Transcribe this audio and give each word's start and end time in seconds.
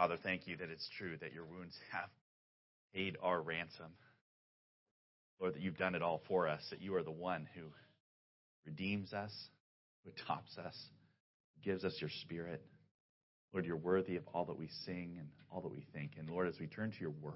Father, 0.00 0.16
thank 0.22 0.46
you 0.46 0.56
that 0.56 0.70
it's 0.70 0.88
true 0.96 1.18
that 1.20 1.34
your 1.34 1.44
wounds 1.44 1.76
have 1.92 2.08
paid 2.94 3.18
our 3.22 3.38
ransom. 3.38 3.92
Lord, 5.38 5.52
that 5.52 5.60
you've 5.60 5.76
done 5.76 5.94
it 5.94 6.00
all 6.00 6.22
for 6.26 6.48
us, 6.48 6.62
that 6.70 6.80
you 6.80 6.94
are 6.94 7.02
the 7.02 7.10
one 7.10 7.46
who 7.54 7.64
redeems 8.64 9.12
us, 9.12 9.30
who 10.02 10.10
adopts 10.10 10.56
us, 10.56 10.74
gives 11.62 11.84
us 11.84 11.94
your 12.00 12.08
spirit. 12.22 12.62
Lord, 13.52 13.66
you're 13.66 13.76
worthy 13.76 14.16
of 14.16 14.22
all 14.32 14.46
that 14.46 14.56
we 14.56 14.70
sing 14.86 15.16
and 15.18 15.28
all 15.52 15.60
that 15.60 15.70
we 15.70 15.84
think. 15.92 16.12
And 16.18 16.30
Lord, 16.30 16.48
as 16.48 16.58
we 16.58 16.66
turn 16.66 16.92
to 16.92 16.98
your 16.98 17.12
word, 17.20 17.34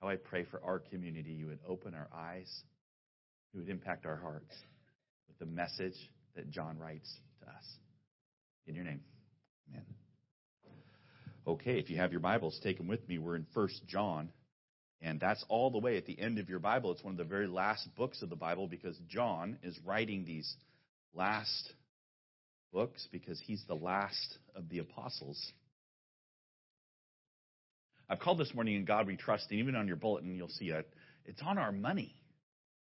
how 0.00 0.08
I 0.08 0.16
pray 0.16 0.44
for 0.44 0.58
our 0.64 0.78
community, 0.78 1.32
you 1.32 1.48
would 1.48 1.60
open 1.68 1.92
our 1.92 2.08
eyes, 2.16 2.50
you 3.52 3.60
would 3.60 3.68
impact 3.68 4.06
our 4.06 4.16
hearts 4.16 4.56
with 5.28 5.38
the 5.38 5.54
message 5.54 5.98
that 6.34 6.48
John 6.48 6.78
writes 6.78 7.12
to 7.40 7.46
us. 7.46 7.76
In 8.66 8.74
your 8.74 8.84
name, 8.84 9.02
amen. 9.68 9.84
Okay, 11.44 11.80
if 11.80 11.90
you 11.90 11.96
have 11.96 12.12
your 12.12 12.20
Bibles, 12.20 12.60
take 12.62 12.78
them 12.78 12.86
with 12.86 13.06
me. 13.08 13.18
We're 13.18 13.34
in 13.34 13.46
First 13.52 13.82
John, 13.88 14.30
and 15.00 15.18
that's 15.18 15.44
all 15.48 15.72
the 15.72 15.78
way 15.78 15.96
at 15.96 16.06
the 16.06 16.18
end 16.18 16.38
of 16.38 16.48
your 16.48 16.60
Bible. 16.60 16.92
It's 16.92 17.02
one 17.02 17.14
of 17.14 17.18
the 17.18 17.24
very 17.24 17.48
last 17.48 17.88
books 17.96 18.22
of 18.22 18.30
the 18.30 18.36
Bible 18.36 18.68
because 18.68 18.96
John 19.08 19.58
is 19.64 19.76
writing 19.84 20.24
these 20.24 20.54
last 21.14 21.72
books 22.72 23.08
because 23.10 23.40
he's 23.44 23.62
the 23.66 23.74
last 23.74 24.38
of 24.54 24.68
the 24.68 24.78
apostles. 24.78 25.52
I've 28.08 28.20
called 28.20 28.38
this 28.38 28.54
morning 28.54 28.76
in 28.76 28.84
God 28.84 29.08
we 29.08 29.16
trust, 29.16 29.46
and 29.50 29.58
even 29.58 29.74
on 29.74 29.88
your 29.88 29.96
bulletin 29.96 30.36
you'll 30.36 30.48
see 30.48 30.70
it. 30.70 30.88
It's 31.24 31.42
on 31.42 31.58
our 31.58 31.72
money. 31.72 32.14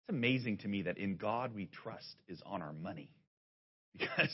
It's 0.08 0.16
amazing 0.16 0.60
to 0.60 0.68
me 0.68 0.84
that 0.84 1.00
in 1.00 1.16
God 1.16 1.56
we 1.56 1.66
trust 1.66 2.16
is 2.28 2.42
on 2.46 2.62
our 2.62 2.74
money. 2.74 3.10
Because 3.98 4.30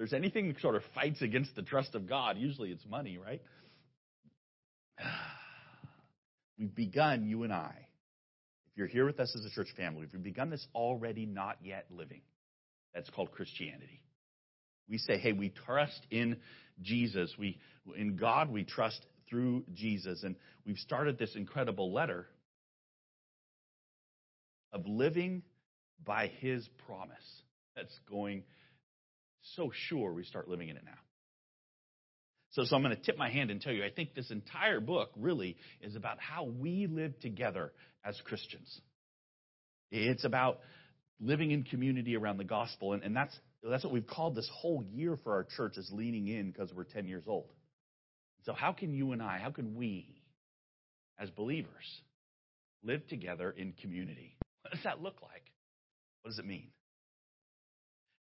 there's 0.00 0.14
anything 0.14 0.48
that 0.48 0.58
sort 0.62 0.76
of 0.76 0.82
fights 0.94 1.20
against 1.20 1.54
the 1.54 1.60
trust 1.60 1.94
of 1.94 2.08
God, 2.08 2.38
usually 2.38 2.70
it's 2.70 2.86
money, 2.88 3.18
right? 3.18 3.42
We've 6.58 6.74
begun, 6.74 7.26
you 7.26 7.42
and 7.42 7.52
I, 7.52 7.74
if 8.70 8.78
you're 8.78 8.86
here 8.86 9.04
with 9.04 9.20
us 9.20 9.30
as 9.38 9.44
a 9.44 9.50
church 9.50 9.68
family, 9.76 10.06
we've 10.10 10.22
begun 10.22 10.48
this 10.48 10.66
already 10.74 11.26
not 11.26 11.58
yet 11.62 11.84
living. 11.90 12.22
That's 12.94 13.10
called 13.10 13.30
Christianity. 13.32 14.02
We 14.88 14.96
say, 14.96 15.18
hey, 15.18 15.32
we 15.32 15.50
trust 15.50 16.00
in 16.10 16.38
Jesus. 16.80 17.34
We, 17.38 17.58
in 17.94 18.16
God, 18.16 18.50
we 18.50 18.64
trust 18.64 19.04
through 19.28 19.64
Jesus. 19.74 20.22
And 20.22 20.34
we've 20.64 20.78
started 20.78 21.18
this 21.18 21.34
incredible 21.36 21.92
letter 21.92 22.26
of 24.72 24.86
living 24.86 25.42
by 26.02 26.28
his 26.40 26.66
promise. 26.86 27.18
That's 27.76 27.98
going 28.08 28.44
so 29.42 29.70
sure 29.88 30.12
we 30.12 30.24
start 30.24 30.48
living 30.48 30.68
in 30.68 30.76
it 30.76 30.84
now. 30.84 30.98
So, 32.52 32.64
so 32.64 32.74
I'm 32.74 32.82
going 32.82 32.96
to 32.96 33.02
tip 33.02 33.16
my 33.16 33.30
hand 33.30 33.50
and 33.50 33.60
tell 33.60 33.72
you, 33.72 33.84
I 33.84 33.90
think 33.90 34.14
this 34.14 34.30
entire 34.30 34.80
book 34.80 35.10
really 35.16 35.56
is 35.80 35.94
about 35.94 36.18
how 36.18 36.44
we 36.44 36.88
live 36.90 37.18
together 37.20 37.72
as 38.04 38.20
Christians. 38.24 38.80
It's 39.92 40.24
about 40.24 40.60
living 41.20 41.52
in 41.52 41.62
community 41.62 42.16
around 42.16 42.38
the 42.38 42.44
gospel, 42.44 42.92
and, 42.92 43.02
and 43.02 43.14
that's 43.14 43.36
that's 43.62 43.84
what 43.84 43.92
we've 43.92 44.06
called 44.06 44.34
this 44.34 44.48
whole 44.52 44.82
year 44.82 45.18
for 45.22 45.34
our 45.34 45.44
church 45.56 45.76
is 45.76 45.88
leaning 45.92 46.28
in 46.28 46.50
because 46.50 46.72
we're 46.72 46.84
10 46.84 47.06
years 47.06 47.24
old. 47.26 47.50
So 48.44 48.54
how 48.54 48.72
can 48.72 48.94
you 48.94 49.12
and 49.12 49.22
I, 49.22 49.38
how 49.38 49.50
can 49.50 49.74
we, 49.74 50.22
as 51.18 51.28
believers, 51.30 52.00
live 52.82 53.06
together 53.08 53.50
in 53.50 53.74
community? 53.82 54.38
What 54.62 54.72
does 54.72 54.82
that 54.84 55.02
look 55.02 55.20
like? 55.20 55.44
What 56.22 56.30
does 56.30 56.38
it 56.38 56.46
mean? 56.46 56.68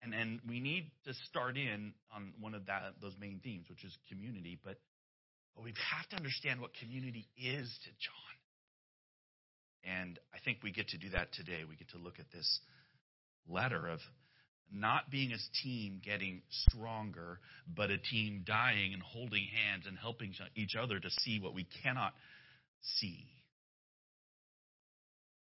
And 0.05 0.15
and 0.15 0.41
we 0.47 0.61
need 0.61 0.91
to 1.07 1.15
start 1.29 1.57
in 1.57 1.95
on 2.15 2.33
one 2.41 2.55
of 2.55 2.67
that 2.67 2.95
those 3.01 3.15
main 3.19 3.41
themes, 3.43 3.67
which 3.69 3.85
is 3.85 3.97
community, 4.11 4.59
but, 4.63 4.77
but 5.57 5.65
we 5.65 5.73
have 5.97 6.09
to 6.11 6.17
understand 6.17 6.61
what 6.61 6.71
community 6.79 7.27
is 7.37 7.69
to 7.85 7.91
John. 7.91 8.35
And 9.85 10.19
I 10.35 10.39
think 10.45 10.59
we 10.63 10.73
get 10.73 10.89
to 10.89 10.99
do 10.99 11.11
that 11.11 11.33
today. 11.33 11.65
We 11.69 11.77
get 11.77 11.91
to 11.91 11.99
look 11.99 12.19
at 12.19 12.31
this 12.33 12.61
letter 13.49 13.89
of 13.89 14.01
not 14.73 15.11
being 15.11 15.33
a 15.33 15.39
team 15.63 16.01
getting 16.05 16.43
stronger, 16.51 17.39
but 17.75 17.91
a 17.91 17.99
team 17.99 18.45
dying 18.47 18.93
and 18.93 19.03
holding 19.03 19.47
hands 19.47 19.85
and 19.87 19.97
helping 19.99 20.35
each 20.57 20.75
other 20.81 20.99
to 20.99 21.11
see 21.21 21.39
what 21.41 21.55
we 21.55 21.67
cannot 21.83 22.13
see. 22.99 23.27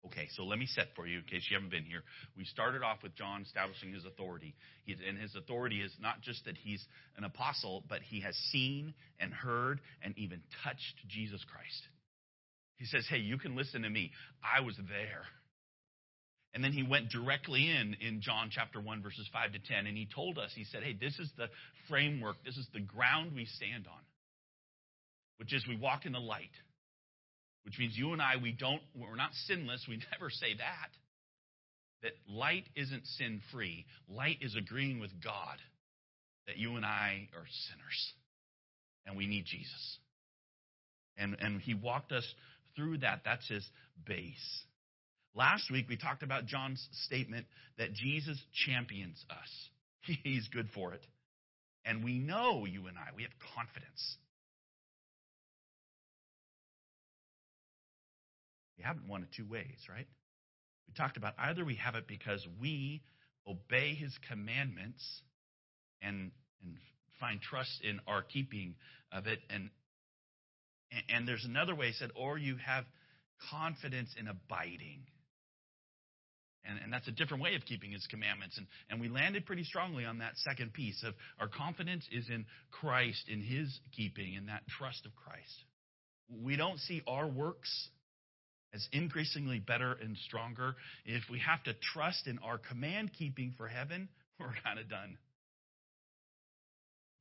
Okay, 0.08 0.28
so 0.36 0.44
let 0.44 0.58
me 0.58 0.66
set 0.66 0.88
for 0.96 1.06
you 1.06 1.20
in 1.20 1.24
case 1.26 1.46
you 1.50 1.56
haven't 1.56 1.70
been 1.70 1.86
here. 1.86 2.02
We 2.36 2.44
started 2.46 2.82
off 2.82 3.04
with 3.04 3.16
John 3.16 3.44
establishing 3.44 3.94
his 3.94 4.04
authority. 4.04 4.56
He's, 4.84 4.98
and 5.08 5.18
his 5.18 5.36
authority 5.36 5.82
is 5.82 5.92
not 6.02 6.22
just 6.22 6.46
that 6.46 6.58
he's 6.58 6.84
an 7.18 7.24
apostle, 7.24 7.84
but 7.88 8.00
he 8.02 8.22
has 8.22 8.36
seen 8.52 8.96
and 9.20 9.32
heard 9.32 9.80
and 10.02 10.18
even 10.18 10.42
touched 10.64 10.96
Jesus 11.08 11.44
Christ. 11.46 11.88
He 12.78 12.86
says, 12.86 13.06
Hey, 13.08 13.20
you 13.20 13.38
can 13.38 13.56
listen 13.56 13.84
to 13.84 13.90
me. 13.90 14.12
I 14.44 14.62
was 14.62 14.76
there. 14.76 15.24
And 16.54 16.64
then 16.64 16.74
he 16.74 16.84
went 16.84 17.10
directly 17.10 17.70
in 17.70 17.96
in 18.02 18.22
John 18.22 18.50
chapter 18.52 18.82
1, 18.82 19.04
verses 19.04 19.30
5 19.32 19.54
to 19.54 19.60
10, 19.60 19.86
and 19.86 19.96
he 19.96 20.08
told 20.14 20.38
us, 20.38 20.52
he 20.56 20.66
said, 20.66 20.84
Hey, 20.84 20.98
this 21.00 21.18
is 21.20 21.30
the 21.38 21.48
framework, 21.88 22.38
this 22.44 22.58
is 22.58 22.68
the 22.74 22.82
ground 22.82 23.34
we 23.36 23.46
stand 23.46 23.88
on, 23.88 24.02
which 25.38 25.54
is 25.54 25.66
we 25.68 25.78
walk 25.78 26.06
in 26.06 26.12
the 26.12 26.20
light, 26.20 26.52
which 27.64 27.78
means 27.78 27.98
you 27.98 28.14
and 28.14 28.22
I, 28.22 28.38
we 28.42 28.52
don't, 28.52 28.82
we're 28.96 29.16
not 29.16 29.34
sinless. 29.46 29.86
We 29.88 29.98
never 30.12 30.30
say 30.30 30.56
that. 30.58 30.90
That 32.04 32.14
light 32.28 32.66
isn't 32.76 33.06
sin 33.06 33.42
free. 33.52 33.86
Light 34.10 34.38
is 34.42 34.56
agreeing 34.56 35.00
with 35.00 35.12
God 35.24 35.58
that 36.48 36.58
you 36.58 36.76
and 36.76 36.86
I 36.86 37.30
are 37.36 37.46
sinners 37.70 38.14
and 39.06 39.18
we 39.18 39.28
need 39.28 39.46
Jesus. 39.46 39.98
And, 41.18 41.36
and 41.40 41.62
he 41.62 41.74
walked 41.74 42.12
us 42.12 42.26
through 42.76 43.00
that. 43.00 43.22
That's 43.26 43.48
his 43.48 43.68
base. 44.06 44.64
Last 45.36 45.72
week, 45.72 45.88
we 45.88 45.98
talked 45.98 46.24
about 46.24 46.46
John's 46.46 46.86
statement 47.06 47.46
that 47.78 47.94
Jesus 47.94 48.38
champions 48.66 49.24
us. 49.30 50.18
He's 50.24 50.48
good 50.50 50.70
for 50.74 50.94
it. 50.94 51.06
And 51.86 52.04
we 52.04 52.20
know, 52.20 52.66
you 52.66 52.88
and 52.88 52.98
I, 52.98 53.16
we 53.16 53.24
have 53.24 53.32
confidence. 53.56 54.18
We 58.82 58.88
haven't 58.88 59.08
one 59.08 59.22
of 59.22 59.30
two 59.38 59.46
ways, 59.48 59.78
right? 59.88 60.08
We 60.88 60.94
talked 60.96 61.16
about 61.16 61.36
either 61.38 61.64
we 61.64 61.76
have 61.76 61.94
it 61.94 62.08
because 62.08 62.44
we 62.60 63.04
obey 63.48 63.94
his 63.94 64.12
commandments 64.28 65.22
and, 66.02 66.32
and 66.64 66.78
find 67.20 67.40
trust 67.40 67.70
in 67.84 68.00
our 68.08 68.24
keeping 68.24 68.74
of 69.12 69.28
it. 69.28 69.38
And, 69.52 69.70
and 71.14 71.28
there's 71.28 71.46
another 71.46 71.76
way, 71.76 71.92
said, 71.92 72.10
or 72.16 72.40
you 72.40 72.56
have 72.66 72.86
confidence 73.52 74.16
in 74.20 74.28
abiding. 74.28 75.04
And, 76.66 76.80
and, 76.84 76.92
that's 76.92 77.08
a 77.08 77.12
different 77.12 77.44
way 77.44 77.54
of 77.54 77.64
keeping 77.66 77.92
his 77.92 78.08
commandments. 78.08 78.58
And, 78.58 78.66
and 78.90 79.00
we 79.00 79.10
landed 79.10 79.46
pretty 79.46 79.64
strongly 79.64 80.06
on 80.06 80.20
that 80.20 80.34
second 80.38 80.74
piece 80.74 81.04
of 81.06 81.14
our 81.40 81.48
confidence 81.48 82.08
is 82.12 82.30
in 82.30 82.46
Christ, 82.72 83.30
in 83.30 83.42
his 83.42 83.80
keeping, 83.96 84.34
in 84.34 84.48
that 84.48 84.64
trust 84.80 85.06
of 85.06 85.12
Christ. 85.16 85.66
We 86.44 86.56
don't 86.56 86.80
see 86.80 87.04
our 87.08 87.28
works 87.28 87.70
as 88.74 88.88
increasingly 88.92 89.60
better 89.60 89.98
and 90.02 90.16
stronger. 90.26 90.76
If 91.06 91.24
we 91.30 91.40
have 91.40 91.64
to 91.64 91.74
trust 91.94 92.28
in 92.28 92.40
our 92.40 92.58
command 92.58 93.12
keeping 93.18 93.54
for 93.58 93.68
heaven, 93.68 94.10
we're 94.40 94.54
kind 94.64 94.80
of 94.80 94.90
done. 94.90 95.18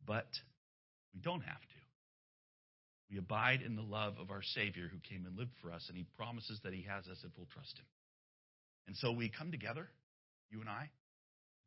But 0.06 0.28
we 1.14 1.20
don't 1.20 1.42
have 1.42 1.60
to. 1.60 1.80
We 3.10 3.18
abide 3.18 3.62
in 3.62 3.74
the 3.74 3.82
love 3.82 4.14
of 4.20 4.30
our 4.30 4.42
Savior 4.42 4.88
who 4.90 4.98
came 5.08 5.26
and 5.26 5.36
lived 5.36 5.50
for 5.60 5.72
us, 5.72 5.84
and 5.88 5.96
he 5.96 6.06
promises 6.16 6.60
that 6.62 6.72
he 6.72 6.86
has 6.88 7.06
us 7.08 7.18
if 7.24 7.30
we'll 7.36 7.48
trust 7.52 7.76
him. 7.76 7.84
And 8.86 8.96
so 8.96 9.12
we 9.12 9.28
come 9.28 9.50
together, 9.50 9.88
you 10.50 10.60
and 10.60 10.68
I, 10.68 10.90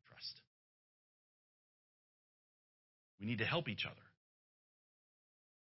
trust. 0.07 0.41
We 3.19 3.27
need 3.27 3.39
to 3.39 3.45
help 3.45 3.67
each 3.67 3.85
other. 3.85 4.01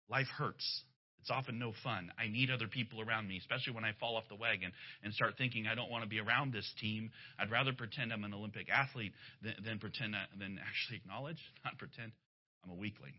Life 0.08 0.26
hurts. 0.36 0.82
It's 1.20 1.30
often 1.30 1.58
no 1.58 1.72
fun. 1.82 2.10
I 2.18 2.28
need 2.28 2.50
other 2.50 2.68
people 2.68 3.00
around 3.00 3.28
me, 3.28 3.38
especially 3.38 3.74
when 3.74 3.84
I 3.84 3.92
fall 3.98 4.16
off 4.16 4.28
the 4.28 4.36
wagon 4.36 4.72
and 5.02 5.12
start 5.12 5.34
thinking 5.36 5.66
I 5.66 5.74
don't 5.74 5.90
want 5.90 6.04
to 6.04 6.08
be 6.08 6.20
around 6.20 6.52
this 6.52 6.70
team. 6.80 7.10
I'd 7.38 7.50
rather 7.50 7.72
pretend 7.72 8.12
I'm 8.12 8.24
an 8.24 8.34
Olympic 8.34 8.68
athlete 8.70 9.12
than, 9.42 9.54
than 9.64 9.78
pretend 9.78 10.14
than 10.38 10.58
actually 10.58 10.96
acknowledge, 10.96 11.38
not 11.64 11.76
pretend 11.78 12.12
I'm 12.64 12.70
a 12.70 12.74
weakling. 12.74 13.14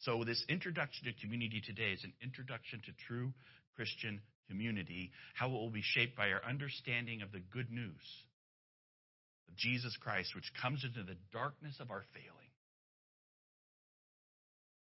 So 0.00 0.24
this 0.24 0.44
introduction 0.48 1.06
to 1.06 1.20
community 1.20 1.62
today 1.64 1.92
is 1.92 2.04
an 2.04 2.12
introduction 2.22 2.80
to 2.84 2.92
true 3.08 3.32
Christian 3.74 4.20
community, 4.48 5.10
how 5.34 5.48
it 5.48 5.52
will 5.52 5.70
be 5.70 5.82
shaped 5.82 6.16
by 6.16 6.30
our 6.30 6.42
understanding 6.48 7.22
of 7.22 7.32
the 7.32 7.40
good 7.40 7.70
news 7.70 8.06
of 9.48 9.56
Jesus 9.56 9.96
Christ, 10.00 10.34
which 10.34 10.52
comes 10.60 10.84
into 10.84 11.02
the 11.02 11.16
darkness 11.32 11.76
of 11.80 11.90
our 11.90 12.04
failing, 12.12 12.52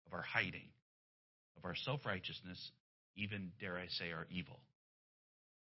of 0.07 0.13
our 0.13 0.23
hiding, 0.23 0.69
of 1.57 1.65
our 1.65 1.75
self 1.75 2.05
righteousness, 2.07 2.59
even, 3.17 3.53
dare 3.61 3.77
I 3.77 3.87
say, 3.89 4.13
our 4.13 4.27
evil. 4.31 4.61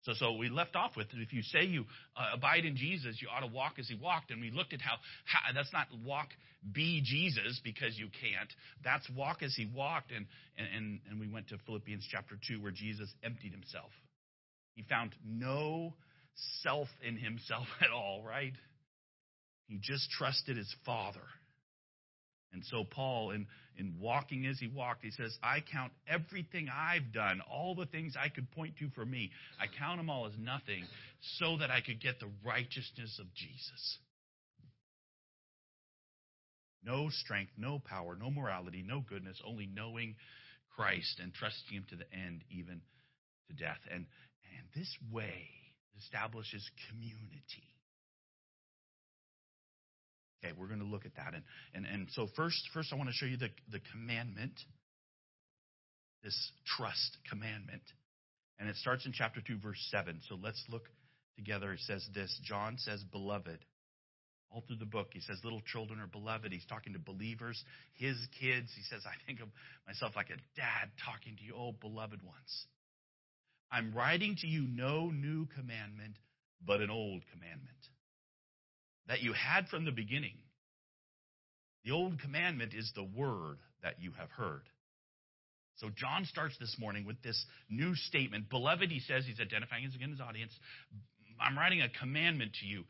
So, 0.05 0.13
so 0.13 0.33
we 0.33 0.51
left 0.51 0.77
off 0.77 0.97
with 0.97 1.07
if 1.15 1.33
you 1.33 1.43
say 1.43 1.65
you 1.65 1.85
uh, 2.15 2.35
abide 2.35 2.67
in 2.67 2.77
Jesus, 2.77 3.17
you 3.23 3.29
ought 3.35 3.41
to 3.41 3.47
walk 3.47 3.79
as 3.79 3.89
he 3.89 3.95
walked. 3.95 4.31
And 4.31 4.41
we 4.41 4.51
looked 4.51 4.75
at 4.75 4.81
how, 4.83 4.97
how 5.25 5.53
that's 5.55 5.73
not 5.73 5.87
walk 6.05 6.29
be 6.73 7.01
Jesus 7.03 7.61
because 7.65 7.99
you 7.99 8.09
can't. 8.21 8.53
That's 8.85 9.09
walk 9.17 9.43
as 9.43 9.55
he 9.57 9.67
walked. 9.75 10.13
And, 10.13 10.27
and, 10.59 11.01
and 11.11 11.19
we 11.19 11.29
went 11.29 11.49
to 11.49 11.59
Philippians 11.65 12.07
chapter 12.11 12.37
2 12.49 12.63
where 12.63 12.73
Jesus 12.73 13.09
emptied 13.23 13.53
himself. 13.53 13.91
He 14.75 14.83
found 14.83 15.15
no 15.27 15.95
self 16.63 16.89
in 17.07 17.17
himself 17.17 17.67
at 17.81 17.91
all, 17.91 18.23
right? 18.27 18.53
He 19.67 19.79
just 19.81 20.11
trusted 20.11 20.59
his 20.59 20.75
Father. 20.85 21.25
And 22.55 22.65
so, 22.65 22.85
Paul, 22.85 23.33
in, 23.33 23.47
in 23.77 23.97
walking 24.01 24.47
as 24.47 24.59
he 24.59 24.69
walked, 24.69 25.05
he 25.05 25.11
says, 25.11 25.37
I 25.43 25.59
count 25.61 25.93
everything 26.09 26.69
I've 26.73 27.13
done, 27.13 27.41
all 27.51 27.75
the 27.75 27.87
things 27.87 28.15
I 28.19 28.29
could 28.29 28.51
point 28.53 28.77
to 28.79 28.89
for 28.95 29.05
me, 29.05 29.31
I 29.61 29.67
count 29.79 29.99
them 29.99 30.09
all 30.09 30.27
as 30.27 30.33
nothing 30.39 30.85
so 31.39 31.59
that 31.59 31.71
I 31.71 31.81
could 31.81 32.01
get 32.01 32.21
the 32.21 32.31
righteousness 32.45 33.19
of 33.21 33.27
Jesus. 33.35 33.99
No 36.85 37.09
strength, 37.11 37.53
no 37.57 37.79
power, 37.79 38.17
no 38.19 38.31
morality, 38.31 38.85
no 38.87 39.01
goodness, 39.01 39.41
only 39.45 39.67
knowing 39.67 40.15
Christ 40.77 41.19
and 41.21 41.33
trusting 41.33 41.77
Him 41.77 41.87
to 41.91 41.97
the 41.97 42.13
end, 42.13 42.43
even 42.51 42.81
to 43.49 43.57
death. 43.57 43.81
And, 43.91 44.07
and 44.57 44.67
this 44.77 44.95
way 45.11 45.49
establishes 45.99 46.69
community. 46.91 47.74
Okay, 50.45 50.53
we're 50.59 50.67
going 50.67 50.81
to 50.81 50.87
look 50.87 51.07
at 51.07 51.15
that. 51.17 51.35
And, 51.35 51.43
and, 51.75 51.87
and 51.87 52.09
so 52.13 52.27
first, 52.37 52.61
first 52.75 52.93
I 52.93 52.97
want 52.97 53.09
to 53.09 53.15
show 53.15 53.27
you 53.27 53.37
the, 53.37 53.49
the 53.71 53.81
commandment, 53.93 54.53
this 56.23 56.37
trust 56.77 57.17
commandment. 57.31 57.83
And 58.59 58.69
it 58.69 58.77
starts 58.77 59.07
in 59.07 59.13
chapter 59.13 59.41
2, 59.47 59.59
verse 59.59 59.79
7. 59.91 60.21
So 60.29 60.37
let's 60.43 60.63
look 60.69 60.85
together. 61.37 61.73
It 61.73 61.81
says 61.81 62.07
this 62.15 62.39
John 62.45 62.77
says, 62.79 63.03
Beloved. 63.11 63.59
All 64.51 64.63
through 64.69 64.77
the 64.77 64.87
book, 64.87 65.09
he 65.13 65.21
says, 65.21 65.39
Little 65.43 65.63
children 65.73 65.99
are 65.99 66.07
beloved. 66.07 66.53
He's 66.53 66.67
talking 66.67 66.93
to 66.93 67.01
believers, 67.01 67.61
his 67.95 68.17
kids. 68.41 68.71
He 68.77 68.83
says, 68.89 69.03
I 69.05 69.17
think 69.27 69.41
of 69.41 69.49
myself 69.87 70.13
like 70.15 70.31
a 70.31 70.39
dad 70.55 70.91
talking 71.05 71.37
to 71.37 71.43
you, 71.43 71.55
oh, 71.57 71.73
beloved 71.73 72.23
ones. 72.23 72.67
I'm 73.73 73.93
writing 73.93 74.37
to 74.43 74.47
you 74.47 74.69
no 74.69 75.11
new 75.11 75.47
commandment, 75.57 76.17
but 76.65 76.81
an 76.81 76.91
old 76.91 77.23
commandment 77.33 77.75
that 79.09 79.23
you 79.23 79.33
had 79.33 79.69
from 79.69 79.85
the 79.85 79.93
beginning. 79.93 80.37
The 81.85 81.93
old 81.93 82.21
commandment 82.21 82.73
is 82.75 82.91
the 82.95 83.05
word 83.05 83.59
that 83.83 84.01
you 84.01 84.13
have 84.19 84.31
heard. 84.31 84.63
So 85.77 85.89
John 85.95 86.25
starts 86.25 86.57
this 86.59 86.77
morning 86.79 87.05
with 87.05 87.21
this 87.23 87.45
new 87.69 87.95
statement. 87.95 88.49
Beloved, 88.49 88.91
he 88.91 89.01
says, 89.01 89.25
he's 89.27 89.41
identifying 89.41 89.85
again 89.85 90.11
his 90.11 90.21
audience. 90.21 90.53
I'm 91.41 91.59
writing 91.59 91.83
a 91.83 91.89
commandment 91.89 92.53
to 92.61 92.67
you. 92.67 92.85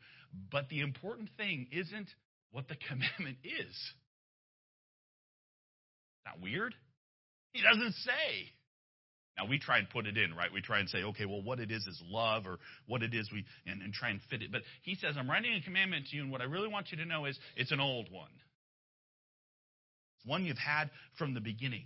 But 0.51 0.69
the 0.69 0.81
important 0.81 1.29
thing 1.37 1.67
isn't 1.71 2.09
what 2.51 2.67
the 2.67 2.75
commandment 2.87 3.37
is. 3.43 3.75
Not 6.25 6.41
weird? 6.41 6.73
He 7.53 7.61
doesn't 7.61 7.93
say. 7.93 8.51
Now 9.37 9.45
we 9.47 9.59
try 9.59 9.79
and 9.79 9.89
put 9.89 10.07
it 10.07 10.17
in, 10.17 10.33
right? 10.33 10.51
We 10.53 10.61
try 10.61 10.79
and 10.79 10.89
say, 10.89 11.03
okay, 11.03 11.25
well, 11.25 11.41
what 11.41 11.59
it 11.59 11.69
is 11.69 11.85
is 11.85 12.01
love, 12.07 12.45
or 12.45 12.57
what 12.87 13.03
it 13.03 13.13
is 13.13 13.29
we 13.31 13.45
and, 13.65 13.81
and 13.81 13.93
try 13.93 14.09
and 14.09 14.21
fit 14.29 14.41
it. 14.41 14.51
But 14.51 14.61
he 14.83 14.95
says, 14.95 15.15
I'm 15.17 15.29
writing 15.29 15.53
a 15.53 15.61
commandment 15.61 16.07
to 16.07 16.15
you, 16.15 16.23
and 16.23 16.31
what 16.31 16.41
I 16.41 16.45
really 16.45 16.69
want 16.69 16.91
you 16.91 16.97
to 16.97 17.05
know 17.05 17.25
is 17.25 17.37
it's 17.57 17.71
an 17.71 17.81
old 17.81 18.09
one. 18.11 18.31
It's 20.17 20.25
one 20.25 20.45
you've 20.45 20.57
had 20.57 20.89
from 21.17 21.33
the 21.33 21.41
beginning. 21.41 21.85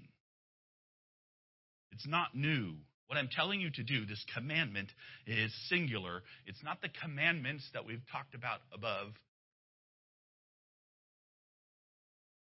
It's 1.92 2.08
not 2.08 2.36
new. 2.36 2.76
What 3.08 3.18
I'm 3.18 3.30
telling 3.36 3.60
you 3.60 3.72
to 3.72 3.84
do, 3.84 4.06
this 4.06 4.24
commandment, 4.36 4.92
is 5.26 5.52
singular. 5.68 6.22
It's 6.46 6.64
not 6.64 6.80
the 6.82 6.90
commandments 7.02 7.68
that 7.74 7.84
we've 7.84 8.04
talked 8.12 8.36
about 8.36 8.60
above. 8.72 9.08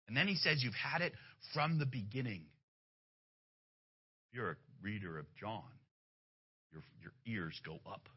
And 0.07 0.17
then 0.17 0.29
he 0.29 0.37
says, 0.37 0.63
You've 0.63 0.75
had 0.75 1.03
it 1.03 1.13
from 1.53 1.81
the 1.81 1.87
beginning. 1.87 2.43
You're 4.33 4.51
a 4.51 4.57
reader 4.85 5.19
of 5.19 5.27
John, 5.41 5.63
your, 6.73 6.83
your 7.03 7.13
ears 7.27 7.59
go 7.65 7.81
up, 7.91 8.09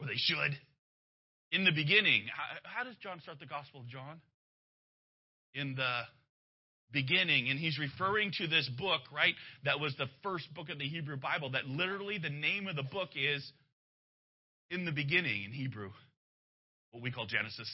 or 0.00 0.06
they 0.06 0.16
should. 0.16 0.58
In 1.52 1.64
the 1.64 1.72
beginning, 1.72 2.24
how, 2.34 2.78
how 2.78 2.84
does 2.84 2.96
John 3.02 3.20
start 3.20 3.38
the 3.38 3.46
Gospel 3.46 3.80
of 3.80 3.88
John? 3.88 4.20
In 5.54 5.76
the 5.76 6.02
beginning, 6.92 7.48
and 7.48 7.58
he's 7.58 7.78
referring 7.78 8.32
to 8.38 8.46
this 8.46 8.68
book, 8.78 9.00
right? 9.14 9.34
That 9.64 9.80
was 9.80 9.94
the 9.96 10.06
first 10.22 10.52
book 10.54 10.68
of 10.68 10.78
the 10.78 10.88
Hebrew 10.88 11.16
Bible, 11.16 11.50
that 11.52 11.66
literally 11.66 12.18
the 12.18 12.30
name 12.30 12.66
of 12.66 12.76
the 12.76 12.82
book 12.82 13.10
is 13.14 13.50
in 14.70 14.84
the 14.84 14.92
beginning 14.92 15.44
in 15.44 15.52
Hebrew, 15.52 15.90
what 16.90 17.02
we 17.02 17.10
call 17.10 17.26
Genesis. 17.26 17.68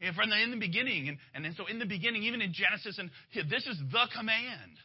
And 0.00 0.14
from 0.14 0.30
the 0.30 0.40
in 0.40 0.50
the 0.50 0.56
beginning, 0.56 1.18
and, 1.34 1.44
and 1.44 1.56
so 1.56 1.66
in 1.66 1.78
the 1.78 1.86
beginning, 1.86 2.22
even 2.22 2.40
in 2.40 2.52
Genesis, 2.52 2.98
and 2.98 3.10
this 3.50 3.66
is 3.66 3.78
the 3.90 4.06
command. 4.16 4.78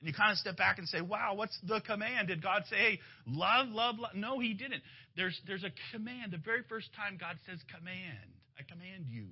And 0.00 0.08
you 0.08 0.14
kind 0.14 0.32
of 0.32 0.38
step 0.38 0.56
back 0.56 0.78
and 0.78 0.88
say, 0.88 1.02
wow, 1.02 1.34
what's 1.34 1.58
the 1.62 1.80
command? 1.80 2.28
Did 2.28 2.42
God 2.42 2.62
say, 2.70 2.76
hey, 2.76 3.00
love, 3.26 3.68
love, 3.68 3.98
love? 3.98 4.14
No, 4.14 4.38
he 4.40 4.54
didn't. 4.54 4.82
There's, 5.14 5.38
there's 5.46 5.64
a 5.64 5.70
command. 5.92 6.32
The 6.32 6.38
very 6.38 6.62
first 6.68 6.88
time 6.96 7.18
God 7.20 7.36
says 7.46 7.58
command, 7.76 8.32
I 8.58 8.62
command 8.62 9.04
you. 9.08 9.26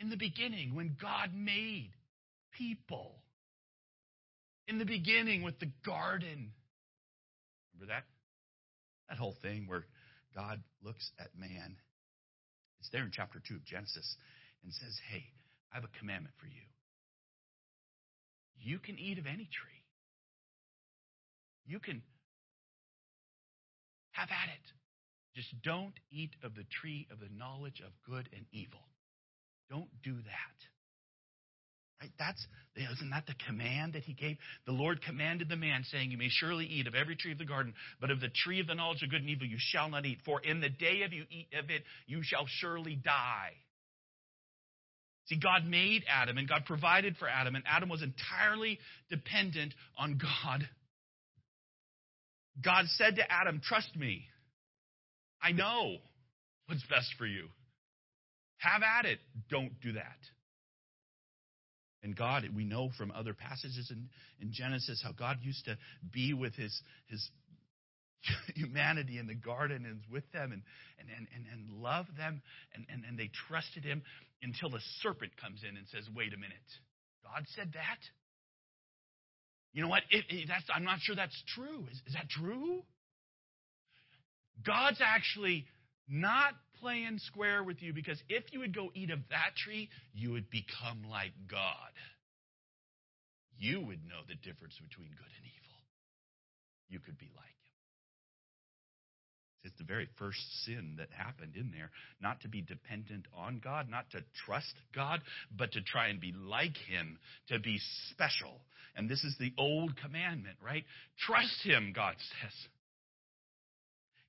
In 0.00 0.08
the 0.08 0.16
beginning, 0.16 0.74
when 0.74 0.96
God 1.00 1.30
made 1.34 1.90
people. 2.56 3.16
In 4.68 4.78
the 4.78 4.86
beginning 4.86 5.42
with 5.42 5.58
the 5.58 5.70
garden. 5.84 6.52
Remember 7.74 7.92
that? 7.92 8.04
That 9.10 9.18
whole 9.18 9.36
thing 9.42 9.66
where 9.66 9.84
God 10.34 10.62
looks 10.82 11.10
at 11.18 11.28
man. 11.38 11.76
It's 12.80 12.88
there 12.90 13.02
in 13.02 13.10
chapter 13.12 13.40
2 13.46 13.56
of 13.56 13.64
Genesis 13.64 14.16
and 14.64 14.72
says, 14.72 14.96
hey, 15.10 15.24
I 15.72 15.76
have 15.76 15.84
a 15.84 15.98
commandment 15.98 16.34
for 16.38 16.46
you. 16.46 16.62
You 18.60 18.78
can 18.78 18.98
eat 18.98 19.18
of 19.18 19.26
any 19.26 19.44
tree. 19.44 19.82
You 21.66 21.78
can 21.80 22.02
have 24.12 24.28
at 24.30 24.48
it. 24.48 24.66
Just 25.34 25.54
don't 25.62 25.94
eat 26.10 26.34
of 26.42 26.54
the 26.54 26.64
tree 26.80 27.06
of 27.12 27.20
the 27.20 27.28
knowledge 27.36 27.80
of 27.84 27.92
good 28.04 28.28
and 28.34 28.44
evil. 28.52 28.80
Don't 29.70 29.90
do 30.02 30.14
that. 30.14 30.58
Right? 32.00 32.10
That's 32.18 32.44
isn't 32.76 33.10
that 33.10 33.26
the 33.26 33.34
command 33.46 33.94
that 33.94 34.04
he 34.04 34.14
gave? 34.14 34.36
The 34.66 34.72
Lord 34.72 35.02
commanded 35.02 35.48
the 35.48 35.56
man, 35.56 35.84
saying, 35.90 36.10
You 36.10 36.18
may 36.18 36.28
surely 36.28 36.64
eat 36.64 36.86
of 36.86 36.94
every 36.94 37.16
tree 37.16 37.32
of 37.32 37.38
the 37.38 37.44
garden, 37.44 37.74
but 38.00 38.10
of 38.10 38.20
the 38.20 38.30
tree 38.44 38.60
of 38.60 38.68
the 38.68 38.74
knowledge 38.74 39.02
of 39.02 39.10
good 39.10 39.20
and 39.20 39.30
evil 39.30 39.46
you 39.46 39.56
shall 39.58 39.88
not 39.90 40.06
eat, 40.06 40.18
for 40.24 40.40
in 40.40 40.60
the 40.60 40.68
day 40.68 41.02
of 41.02 41.12
you 41.12 41.24
eat 41.30 41.48
of 41.58 41.70
it 41.70 41.82
you 42.06 42.20
shall 42.22 42.46
surely 42.46 42.94
die. 42.94 43.52
See, 45.28 45.38
God 45.38 45.66
made 45.66 46.04
Adam 46.08 46.38
and 46.38 46.48
God 46.48 46.64
provided 46.64 47.16
for 47.16 47.28
Adam, 47.28 47.54
and 47.54 47.64
Adam 47.66 47.88
was 47.88 48.02
entirely 48.02 48.78
dependent 49.10 49.74
on 49.96 50.18
God. 50.18 50.66
God 52.64 52.86
said 52.96 53.16
to 53.16 53.30
Adam, 53.30 53.60
Trust 53.62 53.94
me. 53.94 54.24
I 55.40 55.52
know 55.52 55.98
what's 56.66 56.84
best 56.88 57.14
for 57.16 57.26
you. 57.26 57.46
Have 58.58 58.82
at 58.82 59.04
it. 59.04 59.20
Don't 59.50 59.80
do 59.80 59.92
that. 59.92 60.18
And 62.02 62.16
God, 62.16 62.44
we 62.54 62.64
know 62.64 62.90
from 62.96 63.10
other 63.10 63.34
passages 63.34 63.90
in, 63.90 64.08
in 64.40 64.52
Genesis 64.52 65.00
how 65.02 65.12
God 65.12 65.38
used 65.42 65.64
to 65.66 65.76
be 66.12 66.32
with 66.32 66.54
his, 66.54 66.80
his 67.06 67.28
humanity 68.54 69.18
in 69.18 69.26
the 69.26 69.34
garden 69.34 69.86
and 69.86 70.00
with 70.10 70.30
them 70.32 70.52
and, 70.52 70.62
and, 70.98 71.08
and, 71.34 71.44
and, 71.52 71.82
love 71.82 72.06
them 72.16 72.42
and, 72.74 72.84
and, 72.92 73.04
and 73.04 73.18
they 73.18 73.30
trusted 73.48 73.84
him 73.84 74.02
until 74.42 74.70
the 74.70 74.80
serpent 75.02 75.32
comes 75.40 75.62
in 75.62 75.76
and 75.76 75.86
says, 75.88 76.04
wait 76.14 76.34
a 76.34 76.36
minute. 76.36 76.56
God 77.22 77.44
said 77.54 77.70
that? 77.74 77.98
You 79.72 79.82
know 79.82 79.88
what? 79.88 80.02
It, 80.10 80.24
it, 80.28 80.48
that's, 80.48 80.64
I'm 80.74 80.84
not 80.84 80.98
sure 81.00 81.14
that's 81.14 81.42
true. 81.54 81.86
Is, 81.90 82.02
is 82.06 82.14
that 82.14 82.28
true? 82.28 82.82
God's 84.64 85.00
actually 85.00 85.66
not 86.08 86.54
playing 86.80 87.18
square 87.26 87.62
with 87.62 87.82
you 87.82 87.92
because 87.92 88.20
if 88.28 88.44
you 88.52 88.60
would 88.60 88.74
go 88.74 88.90
eat 88.94 89.10
of 89.10 89.20
that 89.30 89.54
tree, 89.56 89.88
you 90.14 90.32
would 90.32 90.50
become 90.50 91.04
like 91.08 91.32
God. 91.50 91.92
You 93.58 93.80
would 93.80 94.02
know 94.06 94.22
the 94.26 94.36
difference 94.36 94.74
between 94.88 95.08
good 95.08 95.32
and 95.36 95.46
evil. 95.46 95.78
You 96.88 97.00
could 97.00 97.18
be 97.18 97.30
like 97.36 97.57
it's 99.64 99.76
the 99.78 99.84
very 99.84 100.08
first 100.18 100.38
sin 100.64 100.94
that 100.98 101.08
happened 101.10 101.56
in 101.56 101.72
there. 101.72 101.90
Not 102.20 102.40
to 102.42 102.48
be 102.48 102.62
dependent 102.62 103.26
on 103.36 103.60
God, 103.62 103.88
not 103.88 104.10
to 104.10 104.20
trust 104.46 104.74
God, 104.94 105.20
but 105.54 105.72
to 105.72 105.82
try 105.82 106.08
and 106.08 106.20
be 106.20 106.32
like 106.32 106.76
Him, 106.88 107.18
to 107.48 107.58
be 107.58 107.80
special. 108.10 108.60
And 108.96 109.08
this 109.08 109.24
is 109.24 109.36
the 109.38 109.52
old 109.58 109.96
commandment, 109.96 110.56
right? 110.64 110.84
Trust 111.18 111.62
Him, 111.64 111.92
God 111.94 112.14
says. 112.18 112.52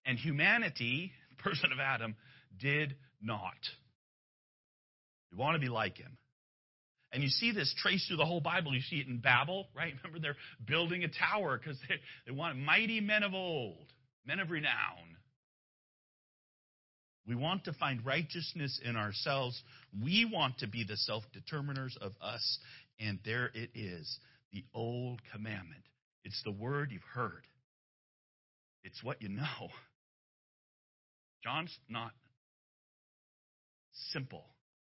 And 0.05 0.17
humanity, 0.17 1.12
person 1.38 1.71
of 1.71 1.79
Adam, 1.79 2.15
did 2.59 2.95
not. 3.21 3.53
You 5.31 5.38
want 5.38 5.55
to 5.55 5.59
be 5.59 5.69
like 5.69 5.98
Him. 5.98 6.17
And 7.12 7.24
you 7.24 7.29
see 7.29 7.51
this 7.51 7.74
traced 7.81 8.07
through 8.07 8.17
the 8.17 8.25
whole 8.25 8.41
Bible. 8.41 8.74
You 8.74 8.81
see 8.81 8.98
it 8.98 9.07
in 9.07 9.17
Babel, 9.17 9.67
right? 9.75 9.93
Remember, 10.03 10.19
they're 10.19 10.36
building 10.65 11.03
a 11.03 11.07
tower 11.07 11.57
because 11.57 11.79
they, 11.88 11.95
they 12.25 12.31
want 12.31 12.57
mighty 12.57 13.00
men 13.00 13.21
of 13.21 13.33
old 13.36 13.86
men 14.29 14.39
of 14.39 14.51
renown. 14.51 15.17
We 17.29 17.36
want 17.36 17.65
to 17.65 17.74
find 17.74 18.03
righteousness 18.03 18.81
in 18.83 18.95
ourselves. 18.95 19.62
We 20.03 20.25
want 20.25 20.57
to 20.59 20.67
be 20.67 20.83
the 20.83 20.98
self 20.98 21.24
determiners 21.31 21.95
of 22.01 22.13
us. 22.19 22.59
And 23.00 23.19
there 23.24 23.51
it 23.53 23.69
is, 23.75 24.17
the 24.51 24.65
old 24.74 25.21
commandment. 25.31 25.83
It's 26.25 26.41
the 26.43 26.51
word 26.51 26.89
you've 26.91 27.03
heard, 27.13 27.45
it's 28.83 29.03
what 29.03 29.21
you 29.21 29.29
know. 29.29 29.69
John's 31.43 31.77
not 31.88 32.12
simple, 34.12 34.45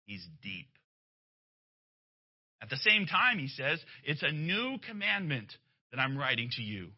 he's 0.05 0.25
deep. 0.43 0.69
At 2.63 2.69
the 2.69 2.77
same 2.77 3.07
time, 3.07 3.39
he 3.39 3.49
says, 3.49 3.81
it's 4.05 4.23
a 4.23 4.33
new 4.33 4.77
commandment 4.89 5.53
that 5.91 6.01
I'm 6.01 6.17
writing 6.17 6.51
to 6.57 6.63
you 6.63 6.89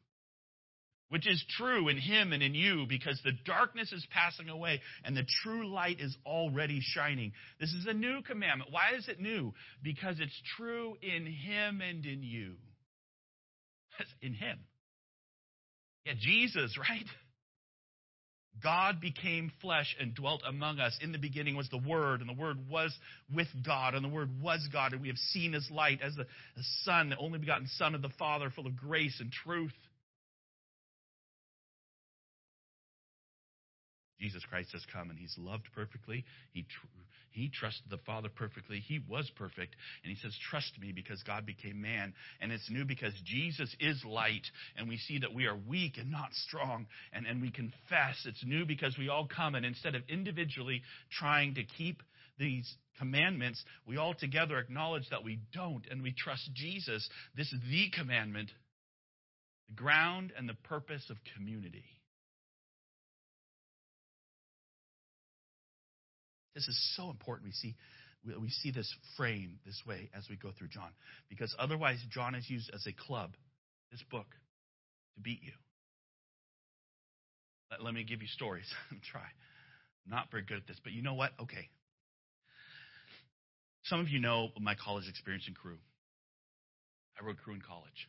which 1.08 1.26
is 1.26 1.42
true 1.56 1.88
in 1.88 1.96
him 1.96 2.32
and 2.32 2.42
in 2.42 2.54
you 2.54 2.86
because 2.88 3.20
the 3.24 3.32
darkness 3.44 3.92
is 3.92 4.06
passing 4.10 4.48
away 4.48 4.80
and 5.04 5.16
the 5.16 5.26
true 5.42 5.68
light 5.68 6.00
is 6.00 6.16
already 6.26 6.80
shining. 6.80 7.32
This 7.60 7.72
is 7.72 7.86
a 7.86 7.94
new 7.94 8.22
commandment. 8.22 8.70
Why 8.70 8.96
is 8.96 9.08
it 9.08 9.20
new? 9.20 9.54
Because 9.82 10.16
it's 10.20 10.42
true 10.56 10.96
in 11.02 11.26
him 11.26 11.80
and 11.80 12.04
in 12.04 12.22
you. 12.22 12.54
in 14.22 14.34
him. 14.34 14.58
Yeah, 16.04 16.14
Jesus, 16.18 16.76
right? 16.90 17.06
God 18.62 19.00
became 19.00 19.52
flesh 19.60 19.94
and 20.00 20.14
dwelt 20.14 20.42
among 20.46 20.80
us. 20.80 20.98
In 21.00 21.12
the 21.12 21.18
beginning 21.18 21.56
was 21.56 21.68
the 21.68 21.78
Word, 21.78 22.20
and 22.20 22.28
the 22.28 22.40
Word 22.40 22.68
was 22.68 22.92
with 23.32 23.46
God, 23.64 23.94
and 23.94 24.04
the 24.04 24.08
Word 24.08 24.42
was 24.42 24.66
God, 24.72 24.92
and 24.92 25.00
we 25.00 25.08
have 25.08 25.16
seen 25.16 25.52
His 25.52 25.68
light 25.70 26.00
as 26.02 26.14
the, 26.16 26.24
the 26.56 26.64
Son, 26.82 27.10
the 27.10 27.16
only 27.18 27.38
begotten 27.38 27.68
Son 27.76 27.94
of 27.94 28.02
the 28.02 28.10
Father, 28.18 28.50
full 28.50 28.66
of 28.66 28.76
grace 28.76 29.20
and 29.20 29.30
truth. 29.30 29.72
Jesus 34.20 34.42
Christ 34.48 34.70
has 34.72 34.84
come 34.92 35.10
and 35.10 35.18
he's 35.18 35.34
loved 35.38 35.68
perfectly. 35.74 36.24
He, 36.52 36.62
tr- 36.62 36.86
he 37.30 37.48
trusted 37.48 37.88
the 37.88 37.98
Father 37.98 38.28
perfectly. 38.28 38.80
He 38.80 39.00
was 39.08 39.30
perfect. 39.36 39.76
And 40.02 40.12
he 40.12 40.16
says, 40.20 40.36
Trust 40.50 40.72
me 40.80 40.92
because 40.92 41.22
God 41.22 41.46
became 41.46 41.80
man. 41.80 42.14
And 42.40 42.50
it's 42.50 42.68
new 42.70 42.84
because 42.84 43.12
Jesus 43.24 43.74
is 43.78 44.04
light. 44.04 44.46
And 44.76 44.88
we 44.88 44.96
see 44.96 45.18
that 45.20 45.34
we 45.34 45.46
are 45.46 45.56
weak 45.56 45.98
and 45.98 46.10
not 46.10 46.32
strong. 46.32 46.86
And, 47.12 47.26
and 47.26 47.40
we 47.40 47.50
confess. 47.50 48.16
It's 48.24 48.44
new 48.44 48.66
because 48.66 48.96
we 48.98 49.08
all 49.08 49.28
come. 49.28 49.54
And 49.54 49.64
instead 49.64 49.94
of 49.94 50.02
individually 50.08 50.82
trying 51.10 51.54
to 51.54 51.62
keep 51.64 52.02
these 52.38 52.72
commandments, 52.98 53.62
we 53.86 53.96
all 53.96 54.14
together 54.14 54.58
acknowledge 54.58 55.08
that 55.10 55.24
we 55.24 55.38
don't. 55.52 55.86
And 55.90 56.02
we 56.02 56.12
trust 56.12 56.50
Jesus. 56.54 57.08
This 57.36 57.52
is 57.52 57.60
the 57.70 57.90
commandment, 57.96 58.50
the 59.68 59.74
ground 59.74 60.32
and 60.36 60.48
the 60.48 60.56
purpose 60.68 61.04
of 61.08 61.16
community. 61.36 61.84
This 66.58 66.66
is 66.66 66.94
so 66.96 67.08
important. 67.08 67.46
We 67.46 67.52
see, 67.52 67.76
we 68.24 68.50
see 68.50 68.72
this 68.72 68.92
frame 69.16 69.60
this 69.64 69.80
way 69.86 70.10
as 70.12 70.24
we 70.28 70.34
go 70.34 70.50
through 70.58 70.66
John. 70.66 70.90
Because 71.30 71.54
otherwise, 71.56 71.98
John 72.10 72.34
is 72.34 72.50
used 72.50 72.68
as 72.74 72.84
a 72.88 72.92
club, 72.92 73.30
this 73.92 74.02
book, 74.10 74.26
to 75.14 75.20
beat 75.20 75.38
you. 75.40 75.52
Let, 77.70 77.84
let 77.84 77.94
me 77.94 78.02
give 78.02 78.22
you 78.22 78.26
stories. 78.26 78.66
Try. 79.12 79.20
I'm 79.20 80.10
not 80.10 80.32
very 80.32 80.42
good 80.42 80.56
at 80.56 80.66
this, 80.66 80.78
but 80.82 80.90
you 80.90 81.00
know 81.00 81.14
what? 81.14 81.30
Okay. 81.40 81.68
Some 83.84 84.00
of 84.00 84.08
you 84.08 84.18
know 84.18 84.48
my 84.60 84.74
college 84.74 85.08
experience 85.08 85.44
in 85.46 85.54
crew. 85.54 85.78
I 87.20 87.24
wrote 87.24 87.36
crew 87.36 87.54
in 87.54 87.60
college. 87.60 88.08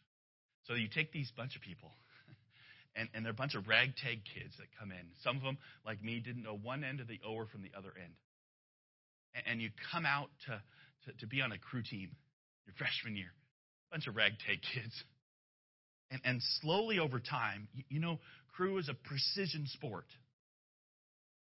So 0.63 0.73
you 0.73 0.87
take 0.87 1.11
these 1.11 1.31
bunch 1.37 1.55
of 1.55 1.61
people, 1.61 1.91
and, 2.95 3.09
and 3.13 3.23
they're 3.23 3.31
a 3.31 3.35
bunch 3.35 3.53
of 3.53 3.67
ragtag 3.67 4.21
kids 4.33 4.57
that 4.57 4.69
come 4.79 4.89
in. 4.89 5.05
Some 5.23 5.37
of 5.37 5.43
them, 5.43 5.59
like 5.85 6.03
me, 6.03 6.19
didn't 6.19 6.41
know 6.41 6.57
one 6.57 6.83
end 6.83 6.99
of 6.99 7.07
the 7.07 7.19
oar 7.23 7.45
from 7.45 7.61
the 7.61 7.77
other 7.77 7.93
end 7.95 8.13
and 9.47 9.61
you 9.61 9.69
come 9.91 10.05
out 10.05 10.29
to, 10.47 10.61
to, 11.05 11.17
to 11.19 11.27
be 11.27 11.41
on 11.41 11.51
a 11.51 11.57
crew 11.57 11.83
team 11.83 12.11
your 12.65 12.75
freshman 12.77 13.15
year, 13.15 13.31
a 13.89 13.95
bunch 13.95 14.07
of 14.07 14.15
ragtag 14.15 14.59
kids. 14.73 15.03
And, 16.11 16.21
and 16.23 16.41
slowly 16.61 16.99
over 16.99 17.19
time, 17.19 17.67
you, 17.73 17.83
you 17.89 17.99
know, 17.99 18.19
crew 18.55 18.77
is 18.77 18.89
a 18.89 18.93
precision 18.93 19.65
sport. 19.67 20.05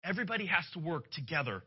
Everybody 0.03 0.45
has 0.47 0.65
to 0.73 0.79
work 0.79 1.09
together. 1.11 1.63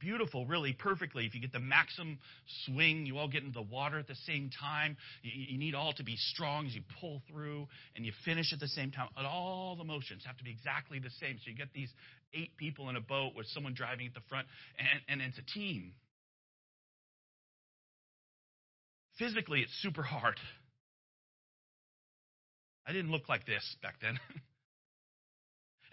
Beautiful, 0.00 0.46
really, 0.46 0.72
perfectly. 0.72 1.26
If 1.26 1.34
you 1.34 1.40
get 1.40 1.52
the 1.52 1.60
maximum 1.60 2.18
swing, 2.64 3.04
you 3.04 3.18
all 3.18 3.28
get 3.28 3.42
into 3.42 3.52
the 3.52 3.62
water 3.62 3.98
at 3.98 4.06
the 4.06 4.16
same 4.26 4.50
time. 4.58 4.96
You 5.22 5.58
need 5.58 5.74
all 5.74 5.92
to 5.94 6.04
be 6.04 6.16
strong 6.16 6.66
as 6.66 6.74
you 6.74 6.80
pull 7.00 7.20
through 7.28 7.66
and 7.96 8.06
you 8.06 8.12
finish 8.24 8.52
at 8.54 8.60
the 8.60 8.68
same 8.68 8.90
time. 8.92 9.08
All 9.16 9.76
the 9.76 9.84
motions 9.84 10.22
have 10.24 10.38
to 10.38 10.44
be 10.44 10.50
exactly 10.50 10.98
the 11.00 11.10
same. 11.20 11.36
So 11.44 11.50
you 11.50 11.56
get 11.56 11.72
these 11.74 11.90
eight 12.32 12.56
people 12.56 12.88
in 12.88 12.96
a 12.96 13.00
boat 13.00 13.32
with 13.36 13.46
someone 13.48 13.74
driving 13.74 14.06
at 14.06 14.14
the 14.14 14.22
front, 14.28 14.46
and, 14.78 15.20
and 15.20 15.28
it's 15.28 15.38
a 15.38 15.58
team. 15.58 15.92
Physically, 19.18 19.60
it's 19.60 19.72
super 19.82 20.02
hard. 20.02 20.36
I 22.86 22.92
didn't 22.92 23.10
look 23.10 23.28
like 23.28 23.44
this 23.46 23.76
back 23.82 23.96
then. 24.00 24.18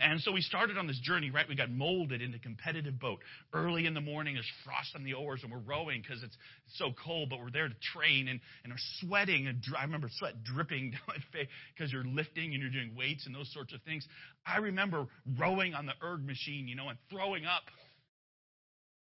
And 0.01 0.21
so 0.21 0.31
we 0.31 0.39
started 0.39 0.77
on 0.77 0.87
this 0.87 0.99
journey, 0.99 1.29
right? 1.29 1.47
We 1.47 1.55
got 1.55 1.69
molded 1.69 2.21
into 2.21 2.39
competitive 2.39 2.97
boat. 2.97 3.19
Early 3.53 3.85
in 3.85 3.93
the 3.93 4.01
morning, 4.01 4.35
there's 4.35 4.49
frost 4.63 4.95
on 4.95 5.03
the 5.03 5.13
oars, 5.13 5.41
and 5.43 5.51
we're 5.51 5.59
rowing 5.59 6.01
because 6.01 6.23
it's 6.23 6.37
so 6.75 6.93
cold, 7.05 7.29
but 7.29 7.39
we're 7.39 7.51
there 7.51 7.67
to 7.67 7.75
train 7.93 8.29
and, 8.29 8.39
and 8.63 8.71
are 8.71 8.79
sweating. 9.01 9.47
And 9.47 9.61
I 9.77 9.83
remember 9.83 10.09
sweat 10.17 10.41
dripping 10.43 10.91
down 10.91 11.01
my 11.05 11.17
face 11.33 11.49
because 11.75 11.91
you're 11.91 12.05
lifting 12.05 12.53
and 12.53 12.61
you're 12.61 12.71
doing 12.71 12.95
weights 12.97 13.25
and 13.25 13.35
those 13.35 13.51
sorts 13.53 13.73
of 13.73 13.81
things. 13.81 14.07
I 14.45 14.59
remember 14.59 15.07
rowing 15.37 15.73
on 15.73 15.85
the 15.85 15.93
erg 16.01 16.25
machine, 16.25 16.69
you 16.69 16.75
know, 16.75 16.87
and 16.87 16.97
throwing 17.11 17.45
up. 17.45 17.63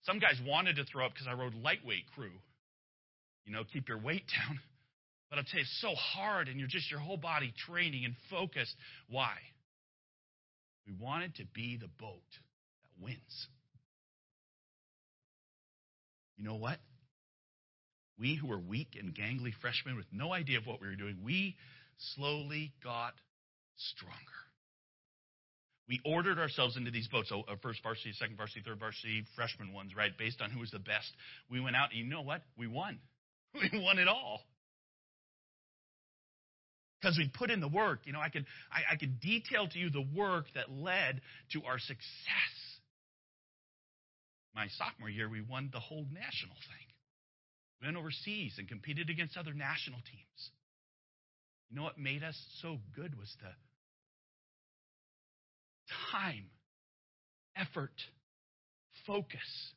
Some 0.05 0.19
guys 0.19 0.35
wanted 0.47 0.77
to 0.77 0.85
throw 0.85 1.07
up 1.07 1.15
because 1.15 1.27
I 1.27 1.33
rowed 1.33 1.55
lightweight 1.55 2.05
crew. 2.15 2.33
You 3.47 3.53
know, 3.53 3.63
keep 3.73 3.89
your 3.89 3.99
weight 3.99 4.25
down. 4.47 4.61
But 5.31 5.39
I'll 5.39 5.45
tell 5.45 5.59
you, 5.59 5.63
it's 5.63 5.81
so 5.81 5.95
hard, 5.95 6.49
and 6.49 6.59
you're 6.59 6.69
just 6.69 6.91
your 6.91 7.01
whole 7.01 7.17
body 7.17 7.55
training 7.67 8.05
and 8.05 8.15
focused. 8.29 8.75
Why? 9.09 9.33
We 10.87 10.93
wanted 10.99 11.37
to 11.37 11.45
be 11.55 11.77
the 11.77 11.89
boat 11.99 12.21
that 12.31 13.05
wins. 13.05 13.49
You 16.37 16.45
know 16.45 16.57
what? 16.57 16.79
We 18.19 18.35
who 18.37 18.49
were 18.49 18.59
weak 18.59 18.97
and 18.99 19.15
gangly 19.15 19.53
freshmen 19.61 19.97
with 19.97 20.07
no 20.13 20.33
idea 20.33 20.59
of 20.59 20.67
what 20.67 20.81
we 20.81 20.89
were 20.89 20.97
doing, 20.97 21.19
we 21.25 21.57
slowly 22.15 22.73
got 22.83 23.15
stronger. 23.77 24.17
We 25.89 26.01
ordered 26.05 26.39
ourselves 26.39 26.77
into 26.77 26.91
these 26.91 27.09
boats, 27.09 27.29
so 27.29 27.43
uh, 27.49 27.57
first 27.63 27.83
varsity, 27.83 28.13
second 28.15 28.37
varsity, 28.37 28.63
third 28.65 28.79
varsity, 28.79 29.25
freshman 29.35 29.73
ones, 29.73 29.93
right, 29.97 30.17
based 30.17 30.41
on 30.41 30.51
who 30.51 30.61
was 30.61 30.71
the 30.71 30.79
best. 30.79 31.11
We 31.51 31.61
went 31.61 31.77
out, 31.77 31.91
and 31.91 31.99
you 31.99 32.07
know 32.07 32.23
what? 32.23 32.43
We 32.57 32.67
won. 32.67 32.99
We 33.55 33.79
won 33.79 33.99
it 33.99 34.09
all 34.09 34.41
because 37.03 37.19
we 37.19 37.29
put 37.29 37.51
in 37.51 37.61
the 37.61 37.69
work. 37.69 38.01
You 38.05 38.13
know, 38.13 38.21
I 38.21 38.29
could 38.29 38.47
I, 38.71 38.95
I 38.95 38.97
could 38.97 39.21
detail 39.21 39.69
to 39.69 39.79
you 39.79 39.91
the 39.91 40.07
work 40.15 40.47
that 40.55 40.71
led 40.71 41.21
to 41.53 41.63
our 41.65 41.79
success. 41.79 42.55
My 44.55 44.69
sophomore 44.77 45.09
year, 45.09 45.29
we 45.29 45.41
won 45.41 45.71
the 45.73 45.81
whole 45.81 46.07
national 46.13 46.55
thing. 46.55 46.87
We 47.81 47.89
went 47.89 47.97
overseas 47.97 48.55
and 48.59 48.69
competed 48.69 49.11
against 49.11 49.37
other 49.37 49.55
national 49.55 49.99
teams. 50.01 50.51
You 51.71 51.77
know 51.77 51.83
what 51.83 51.99
made 51.99 52.23
us 52.23 52.39
so 52.61 52.79
good 52.95 53.19
was 53.19 53.35
the 53.41 53.49
time, 56.13 56.45
effort, 57.57 57.95
focus. 59.07 59.73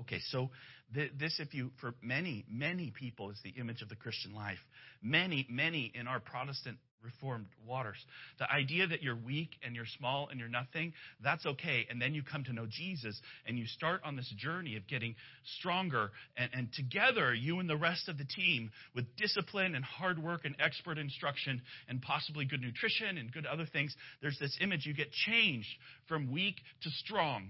Okay, 0.00 0.18
so 0.30 0.50
this, 0.94 1.38
if 1.38 1.54
you, 1.54 1.70
for 1.80 1.94
many, 2.02 2.44
many 2.50 2.90
people, 2.90 3.30
is 3.30 3.38
the 3.42 3.50
image 3.60 3.82
of 3.82 3.88
the 3.88 3.96
Christian 3.96 4.34
life. 4.34 4.58
Many, 5.02 5.46
many 5.48 5.90
in 5.94 6.06
our 6.06 6.20
Protestant 6.20 6.78
Reformed 7.02 7.46
waters. 7.66 7.96
The 8.38 8.48
idea 8.48 8.86
that 8.86 9.02
you're 9.02 9.16
weak 9.16 9.50
and 9.64 9.74
you're 9.74 9.86
small 9.98 10.28
and 10.28 10.38
you're 10.38 10.48
nothing, 10.48 10.92
that's 11.22 11.44
okay. 11.44 11.84
And 11.90 12.00
then 12.00 12.14
you 12.14 12.22
come 12.22 12.44
to 12.44 12.52
know 12.52 12.66
Jesus 12.70 13.20
and 13.44 13.58
you 13.58 13.66
start 13.66 14.02
on 14.04 14.14
this 14.14 14.32
journey 14.36 14.76
of 14.76 14.86
getting 14.86 15.16
stronger. 15.58 16.10
And, 16.36 16.50
and 16.54 16.72
together, 16.72 17.34
you 17.34 17.58
and 17.58 17.68
the 17.68 17.76
rest 17.76 18.08
of 18.08 18.18
the 18.18 18.24
team, 18.24 18.70
with 18.94 19.04
discipline 19.16 19.74
and 19.74 19.84
hard 19.84 20.22
work 20.22 20.44
and 20.44 20.54
expert 20.60 20.96
instruction 20.96 21.62
and 21.88 22.00
possibly 22.00 22.44
good 22.44 22.60
nutrition 22.60 23.18
and 23.18 23.32
good 23.32 23.46
other 23.46 23.66
things, 23.66 23.94
there's 24.20 24.38
this 24.38 24.56
image 24.60 24.86
you 24.86 24.94
get 24.94 25.10
changed 25.10 25.68
from 26.06 26.30
weak 26.30 26.56
to 26.82 26.90
strong 26.90 27.48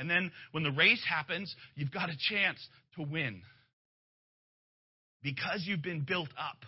And 0.00 0.08
then 0.08 0.32
when 0.52 0.64
the 0.64 0.70
race 0.70 1.02
happens, 1.06 1.54
you've 1.74 1.92
got 1.92 2.08
a 2.08 2.16
chance 2.16 2.58
to 2.96 3.02
win 3.02 3.42
because 5.22 5.62
you've 5.66 5.82
been 5.82 6.06
built 6.08 6.30
up. 6.38 6.64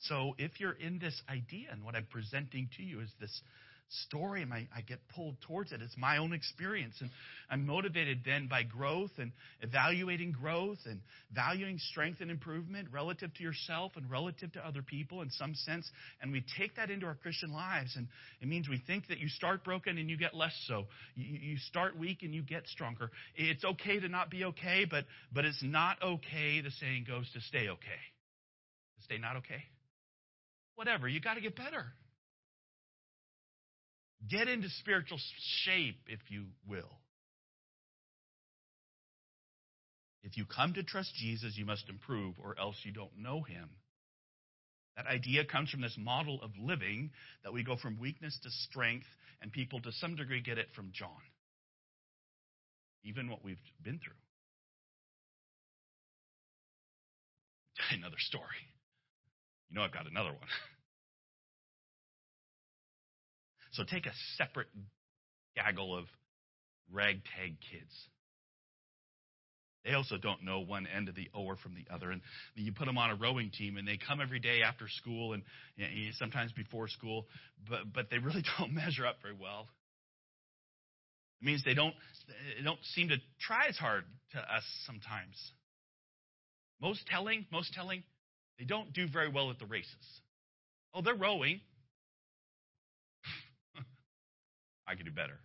So 0.00 0.34
if 0.36 0.58
you're 0.58 0.72
in 0.72 0.98
this 0.98 1.18
idea, 1.30 1.68
and 1.70 1.84
what 1.84 1.94
I'm 1.94 2.08
presenting 2.10 2.68
to 2.76 2.82
you 2.82 3.00
is 3.00 3.08
this, 3.20 3.40
story 4.06 4.42
and 4.42 4.52
I, 4.52 4.68
I 4.74 4.80
get 4.80 4.98
pulled 5.14 5.40
towards 5.42 5.72
it. 5.72 5.80
It's 5.82 5.96
my 5.96 6.18
own 6.18 6.32
experience. 6.32 6.94
And 7.00 7.10
I'm 7.50 7.66
motivated 7.66 8.20
then 8.24 8.48
by 8.48 8.62
growth 8.62 9.12
and 9.18 9.32
evaluating 9.60 10.32
growth 10.32 10.78
and 10.86 11.00
valuing 11.32 11.78
strength 11.78 12.20
and 12.20 12.30
improvement 12.30 12.88
relative 12.92 13.32
to 13.34 13.42
yourself 13.42 13.92
and 13.96 14.10
relative 14.10 14.52
to 14.52 14.66
other 14.66 14.82
people 14.82 15.22
in 15.22 15.30
some 15.30 15.54
sense. 15.54 15.88
And 16.20 16.32
we 16.32 16.44
take 16.58 16.76
that 16.76 16.90
into 16.90 17.06
our 17.06 17.14
Christian 17.14 17.52
lives. 17.52 17.94
And 17.96 18.08
it 18.40 18.48
means 18.48 18.68
we 18.68 18.82
think 18.86 19.08
that 19.08 19.18
you 19.18 19.28
start 19.28 19.64
broken 19.64 19.98
and 19.98 20.10
you 20.10 20.16
get 20.16 20.34
less 20.34 20.54
so. 20.66 20.86
You, 21.14 21.38
you 21.40 21.56
start 21.58 21.98
weak 21.98 22.18
and 22.22 22.34
you 22.34 22.42
get 22.42 22.66
stronger. 22.66 23.10
It's 23.36 23.64
okay 23.64 24.00
to 24.00 24.08
not 24.08 24.30
be 24.30 24.44
okay, 24.44 24.86
but, 24.88 25.04
but 25.32 25.44
it's 25.44 25.62
not 25.62 26.02
okay, 26.02 26.60
the 26.60 26.70
saying 26.80 27.04
goes, 27.06 27.30
to 27.32 27.40
stay 27.40 27.68
okay. 27.68 28.02
To 28.98 29.04
stay 29.04 29.18
not 29.18 29.36
okay. 29.36 29.62
Whatever. 30.76 31.08
You 31.08 31.20
got 31.20 31.34
to 31.34 31.40
get 31.40 31.56
better. 31.56 31.86
Get 34.28 34.48
into 34.48 34.68
spiritual 34.80 35.18
shape, 35.64 36.00
if 36.06 36.20
you 36.28 36.46
will. 36.68 36.90
If 40.22 40.38
you 40.38 40.46
come 40.46 40.72
to 40.74 40.82
trust 40.82 41.14
Jesus, 41.14 41.56
you 41.56 41.66
must 41.66 41.88
improve, 41.90 42.36
or 42.42 42.58
else 42.58 42.76
you 42.84 42.92
don't 42.92 43.18
know 43.18 43.42
him. 43.42 43.68
That 44.96 45.06
idea 45.06 45.44
comes 45.44 45.70
from 45.70 45.82
this 45.82 45.96
model 45.98 46.40
of 46.42 46.50
living 46.58 47.10
that 47.42 47.52
we 47.52 47.62
go 47.64 47.76
from 47.76 47.98
weakness 47.98 48.38
to 48.42 48.50
strength, 48.50 49.06
and 49.42 49.52
people 49.52 49.80
to 49.80 49.92
some 49.92 50.16
degree 50.16 50.40
get 50.40 50.56
it 50.56 50.68
from 50.74 50.90
John. 50.92 51.10
Even 53.02 53.28
what 53.28 53.44
we've 53.44 53.58
been 53.82 53.98
through. 53.98 54.14
Another 57.98 58.16
story. 58.18 58.44
You 59.68 59.76
know, 59.76 59.82
I've 59.82 59.92
got 59.92 60.06
another 60.06 60.30
one. 60.30 60.38
So 63.74 63.84
take 63.84 64.06
a 64.06 64.12
separate 64.36 64.68
gaggle 65.56 65.96
of 65.96 66.04
ragtag 66.92 67.56
kids. 67.70 67.92
They 69.84 69.92
also 69.92 70.16
don't 70.16 70.44
know 70.44 70.60
one 70.60 70.86
end 70.86 71.08
of 71.08 71.14
the 71.14 71.28
oar 71.34 71.56
from 71.56 71.74
the 71.74 71.92
other. 71.92 72.10
And 72.10 72.22
you 72.54 72.72
put 72.72 72.86
them 72.86 72.96
on 72.96 73.10
a 73.10 73.16
rowing 73.16 73.50
team, 73.50 73.76
and 73.76 73.86
they 73.86 73.98
come 73.98 74.20
every 74.20 74.38
day 74.38 74.62
after 74.62 74.88
school 74.88 75.34
and 75.34 75.42
sometimes 76.18 76.52
before 76.52 76.88
school, 76.88 77.26
but, 77.68 77.92
but 77.92 78.10
they 78.10 78.18
really 78.18 78.42
don't 78.58 78.72
measure 78.72 79.06
up 79.06 79.16
very 79.20 79.34
well. 79.38 79.68
It 81.42 81.46
means 81.46 81.62
they 81.64 81.74
don't, 81.74 81.94
they 82.56 82.64
don't 82.64 82.82
seem 82.94 83.08
to 83.08 83.16
try 83.40 83.66
as 83.68 83.76
hard 83.76 84.04
to 84.32 84.38
us 84.38 84.64
sometimes. 84.86 85.36
Most 86.80 87.06
telling, 87.06 87.44
most 87.52 87.74
telling, 87.74 88.02
they 88.58 88.64
don't 88.64 88.92
do 88.94 89.06
very 89.06 89.28
well 89.28 89.50
at 89.50 89.58
the 89.58 89.66
races. 89.66 90.20
Oh, 90.94 91.02
they're 91.02 91.14
rowing. 91.14 91.60
I 94.86 94.94
could 94.94 95.06
do 95.06 95.12
better. 95.12 95.38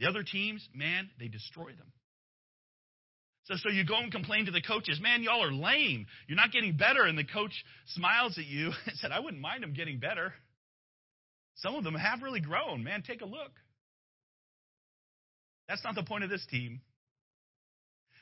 The 0.00 0.06
other 0.06 0.22
teams, 0.22 0.66
man, 0.74 1.08
they 1.18 1.28
destroy 1.28 1.66
them. 1.66 1.92
So, 3.44 3.54
so 3.56 3.68
you 3.68 3.84
go 3.84 3.98
and 3.98 4.10
complain 4.10 4.46
to 4.46 4.52
the 4.52 4.62
coaches, 4.62 4.98
man, 5.00 5.22
y'all 5.22 5.42
are 5.42 5.52
lame. 5.52 6.06
You're 6.26 6.36
not 6.36 6.50
getting 6.50 6.76
better. 6.76 7.04
And 7.04 7.16
the 7.16 7.24
coach 7.24 7.52
smiles 7.88 8.38
at 8.38 8.46
you 8.46 8.72
and 8.86 8.96
said, 8.96 9.12
I 9.12 9.20
wouldn't 9.20 9.42
mind 9.42 9.62
them 9.62 9.74
getting 9.74 9.98
better. 9.98 10.32
Some 11.56 11.74
of 11.74 11.84
them 11.84 11.94
have 11.94 12.22
really 12.22 12.40
grown. 12.40 12.82
Man, 12.82 13.02
take 13.02 13.20
a 13.20 13.26
look. 13.26 13.52
That's 15.68 15.84
not 15.84 15.94
the 15.94 16.02
point 16.02 16.24
of 16.24 16.30
this 16.30 16.44
team. 16.50 16.80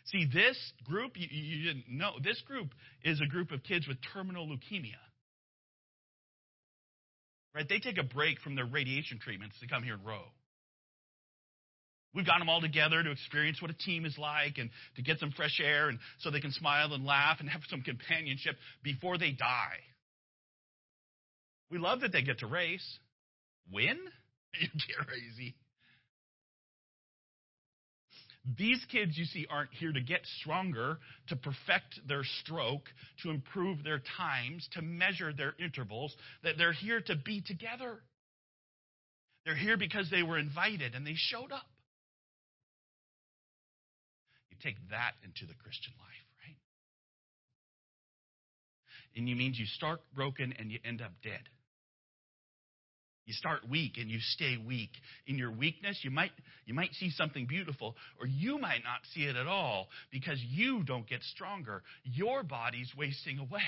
See, 0.06 0.26
this 0.32 0.58
group, 0.84 1.12
you, 1.14 1.26
you 1.30 1.72
didn't 1.72 1.88
know, 1.88 2.12
this 2.22 2.40
group 2.42 2.70
is 3.04 3.20
a 3.20 3.26
group 3.26 3.52
of 3.52 3.62
kids 3.62 3.86
with 3.86 3.96
terminal 4.12 4.46
leukemia. 4.46 4.98
Right? 7.54 7.68
They 7.68 7.78
take 7.78 7.98
a 7.98 8.02
break 8.02 8.40
from 8.40 8.54
their 8.54 8.64
radiation 8.64 9.18
treatments 9.18 9.56
to 9.60 9.66
come 9.66 9.82
here 9.82 9.94
and 9.94 10.04
row. 10.04 10.22
We've 12.14 12.26
got 12.26 12.38
them 12.38 12.48
all 12.48 12.60
together 12.60 13.02
to 13.02 13.10
experience 13.10 13.60
what 13.62 13.70
a 13.70 13.74
team 13.74 14.04
is 14.04 14.16
like 14.18 14.58
and 14.58 14.70
to 14.96 15.02
get 15.02 15.18
some 15.18 15.32
fresh 15.32 15.60
air 15.62 15.88
and 15.88 15.98
so 16.20 16.30
they 16.30 16.40
can 16.40 16.52
smile 16.52 16.92
and 16.92 17.04
laugh 17.06 17.38
and 17.40 17.48
have 17.48 17.62
some 17.70 17.82
companionship 17.82 18.56
before 18.82 19.16
they 19.16 19.30
die. 19.32 19.80
We 21.70 21.78
love 21.78 22.00
that 22.00 22.12
they 22.12 22.22
get 22.22 22.40
to 22.40 22.46
race. 22.46 22.86
Win? 23.70 23.98
You 24.60 24.68
get 24.68 25.06
crazy. 25.06 25.54
These 28.44 28.84
kids, 28.90 29.16
you 29.16 29.24
see, 29.24 29.46
aren't 29.48 29.72
here 29.72 29.92
to 29.92 30.00
get 30.00 30.20
stronger, 30.40 30.98
to 31.28 31.36
perfect 31.36 32.00
their 32.08 32.24
stroke, 32.40 32.88
to 33.22 33.30
improve 33.30 33.84
their 33.84 34.02
times, 34.18 34.68
to 34.72 34.82
measure 34.82 35.32
their 35.32 35.54
intervals. 35.60 36.14
That 36.42 36.58
they're 36.58 36.72
here 36.72 37.00
to 37.02 37.14
be 37.14 37.40
together. 37.40 38.00
They're 39.44 39.54
here 39.54 39.76
because 39.76 40.10
they 40.10 40.24
were 40.24 40.38
invited 40.38 40.94
and 40.94 41.06
they 41.06 41.14
showed 41.14 41.52
up. 41.52 41.66
You 44.50 44.56
take 44.60 44.76
that 44.90 45.12
into 45.24 45.46
the 45.46 45.54
Christian 45.62 45.92
life, 46.00 46.26
right? 46.44 46.56
And 49.16 49.28
you 49.28 49.36
means 49.36 49.56
you 49.58 49.66
start 49.66 50.00
broken 50.14 50.52
and 50.58 50.72
you 50.72 50.80
end 50.84 51.00
up 51.00 51.12
dead. 51.22 51.48
You 53.24 53.34
start 53.34 53.68
weak 53.68 53.98
and 53.98 54.10
you 54.10 54.18
stay 54.20 54.56
weak. 54.56 54.90
In 55.26 55.38
your 55.38 55.52
weakness, 55.52 56.00
you 56.02 56.10
might, 56.10 56.32
you 56.66 56.74
might 56.74 56.92
see 56.94 57.10
something 57.10 57.46
beautiful, 57.46 57.94
or 58.20 58.26
you 58.26 58.58
might 58.58 58.82
not 58.84 59.00
see 59.14 59.24
it 59.24 59.36
at 59.36 59.46
all 59.46 59.88
because 60.10 60.38
you 60.48 60.82
don't 60.82 61.08
get 61.08 61.22
stronger. 61.22 61.82
Your 62.04 62.42
body's 62.42 62.90
wasting 62.96 63.38
away. 63.38 63.60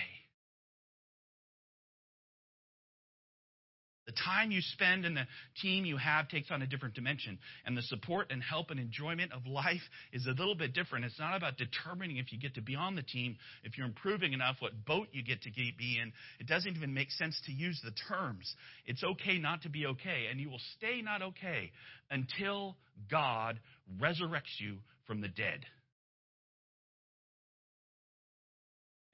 The 4.06 4.12
time 4.12 4.50
you 4.50 4.60
spend 4.60 5.06
and 5.06 5.16
the 5.16 5.26
team 5.62 5.86
you 5.86 5.96
have 5.96 6.28
takes 6.28 6.50
on 6.50 6.60
a 6.60 6.66
different 6.66 6.94
dimension. 6.94 7.38
And 7.64 7.74
the 7.74 7.82
support 7.82 8.30
and 8.30 8.42
help 8.42 8.70
and 8.70 8.78
enjoyment 8.78 9.32
of 9.32 9.46
life 9.46 9.80
is 10.12 10.26
a 10.26 10.30
little 10.30 10.54
bit 10.54 10.74
different. 10.74 11.06
It's 11.06 11.18
not 11.18 11.36
about 11.36 11.56
determining 11.56 12.18
if 12.18 12.30
you 12.30 12.38
get 12.38 12.54
to 12.56 12.62
be 12.62 12.76
on 12.76 12.96
the 12.96 13.02
team, 13.02 13.36
if 13.62 13.78
you're 13.78 13.86
improving 13.86 14.34
enough, 14.34 14.56
what 14.58 14.72
boat 14.84 15.08
you 15.12 15.22
get 15.22 15.40
to 15.42 15.50
be 15.50 15.98
in. 16.02 16.12
It 16.38 16.46
doesn't 16.46 16.76
even 16.76 16.92
make 16.92 17.10
sense 17.12 17.40
to 17.46 17.52
use 17.52 17.80
the 17.82 17.92
terms. 18.14 18.54
It's 18.84 19.02
okay 19.02 19.38
not 19.38 19.62
to 19.62 19.70
be 19.70 19.86
okay. 19.86 20.26
And 20.30 20.38
you 20.38 20.50
will 20.50 20.60
stay 20.76 21.00
not 21.00 21.22
okay 21.22 21.70
until 22.10 22.76
God 23.10 23.58
resurrects 23.98 24.60
you 24.60 24.76
from 25.06 25.22
the 25.22 25.28
dead. 25.28 25.60